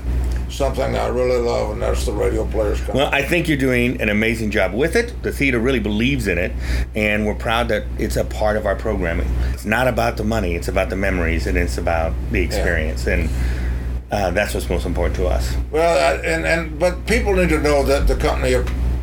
something 0.48 0.96
I 0.96 1.08
really 1.08 1.40
love, 1.40 1.70
and 1.72 1.82
that's 1.82 2.06
the 2.06 2.12
radio 2.12 2.46
players. 2.46 2.78
Company. 2.78 2.98
Well, 2.98 3.14
I 3.14 3.22
think 3.22 3.48
you're 3.48 3.56
doing 3.56 4.00
an 4.00 4.08
amazing 4.08 4.50
job 4.50 4.72
with 4.72 4.96
it. 4.96 5.22
The 5.22 5.32
theater 5.32 5.58
really 5.58 5.80
believes 5.80 6.28
in 6.28 6.38
it, 6.38 6.52
and 6.94 7.26
we're 7.26 7.34
proud 7.34 7.68
that 7.68 7.84
it's 7.98 8.16
a 8.16 8.24
part 8.24 8.56
of 8.56 8.66
our 8.66 8.76
programming. 8.76 9.28
It's 9.52 9.64
not 9.64 9.88
about 9.88 10.16
the 10.16 10.24
money, 10.24 10.54
it's 10.54 10.68
about 10.68 10.90
the 10.90 10.96
memories, 10.96 11.46
and 11.46 11.56
it's 11.56 11.78
about 11.78 12.12
the 12.30 12.40
experience. 12.40 13.06
And 13.06 13.28
uh, 14.10 14.30
that's 14.30 14.54
what's 14.54 14.68
most 14.68 14.86
important 14.86 15.16
to 15.16 15.26
us. 15.26 15.56
Well, 15.70 16.20
and 16.24 16.46
and 16.46 16.78
but 16.78 17.06
people 17.06 17.34
need 17.34 17.48
to 17.48 17.60
know 17.60 17.82
that 17.84 18.06
the 18.06 18.16
company 18.16 18.54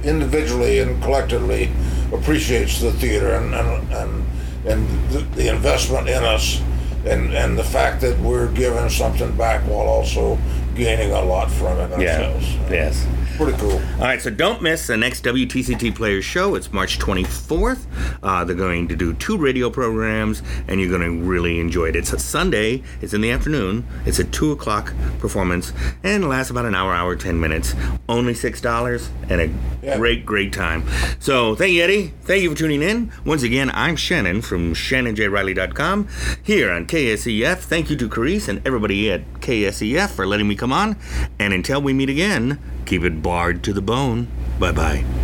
individually 0.03 0.79
and 0.79 1.01
collectively 1.03 1.71
appreciates 2.13 2.79
the 2.79 2.91
theater 2.93 3.34
and 3.34 3.53
and 3.53 3.93
and, 3.93 4.25
and 4.65 5.10
the, 5.10 5.19
the 5.36 5.53
investment 5.53 6.08
in 6.08 6.23
us, 6.23 6.62
and 7.06 7.34
and 7.34 7.58
the 7.58 7.63
fact 7.63 7.99
that 8.01 8.17
we're 8.19 8.51
giving 8.53 8.89
something 8.89 9.36
back 9.36 9.62
while 9.67 9.88
also 9.88 10.38
gaining 10.75 11.12
a 11.12 11.21
lot 11.21 11.51
from 11.51 11.77
it 11.79 11.99
Yeah. 11.99 12.17
ourselves. 12.17 12.55
Yes. 12.69 13.07
Pretty 13.38 13.57
cool. 13.57 13.81
All 13.97 14.01
right, 14.05 14.21
so 14.21 14.29
don't 14.29 14.62
miss 14.62 14.86
the 14.86 14.95
next 14.95 15.23
WTCT 15.23 15.89
Players 15.95 16.23
show. 16.23 16.53
It's 16.53 16.71
March 16.71 16.99
24th. 16.99 17.88
Uh, 18.21 18.43
they're 18.45 18.55
going 18.55 18.88
to 18.89 18.95
do 18.95 19.13
two 19.15 19.38
radio 19.38 19.71
programs, 19.71 20.43
and 20.67 20.79
you're 20.79 20.89
going 20.95 21.01
to 21.01 21.25
really 21.25 21.59
enjoy 21.59 21.86
it. 21.86 21.95
It's 21.95 22.13
a 22.13 22.19
Sunday. 22.19 22.83
It's 23.01 23.12
in 23.15 23.21
the 23.21 23.31
afternoon. 23.31 23.88
It's 24.05 24.19
a 24.19 24.23
two 24.23 24.51
o'clock 24.51 24.93
performance, 25.17 25.73
and 26.03 26.23
it 26.23 26.27
lasts 26.27 26.51
about 26.51 26.65
an 26.65 26.75
hour, 26.75 26.93
hour, 26.93 27.15
ten 27.15 27.39
minutes. 27.39 27.73
Only 28.07 28.36
six 28.36 28.62
dollars, 28.62 29.09
and 29.29 29.41
a 29.41 29.49
Yeah. 29.83 29.97
great, 29.97 30.27
great 30.27 30.53
time. 30.53 30.83
So 31.19 31.55
thank 31.55 31.73
you, 31.73 31.81
Eddie. 31.81 32.13
Thank 32.25 32.43
you 32.43 32.51
for 32.51 32.55
tuning 32.55 32.83
in. 32.83 33.12
Once 33.25 33.41
again, 33.41 33.71
I'm 33.73 33.95
Shannon 33.95 34.43
from 34.43 34.75
ShannonJRiley.com 34.75 36.07
here 36.43 36.71
on 36.71 36.86
KSEF. 36.86 37.57
Thank 37.62 37.89
you 37.89 37.95
to 37.95 38.07
Carice 38.07 38.47
and 38.47 38.62
everybody 38.65 39.12
at 39.12 39.21
KSEF 39.41 40.12
for 40.12 40.27
letting 40.27 40.47
me 40.47 40.55
come 40.63 40.71
on. 40.71 40.95
And 41.39 41.54
until 41.54 41.82
we 41.82 41.91
meet 41.91 42.10
again, 42.10 42.58
keep 42.86 43.04
it 43.04 43.21
barred 43.21 43.63
to 43.65 43.73
the 43.73 43.82
bone. 43.82 44.30
Bye 44.60 44.71
bye. 44.71 45.22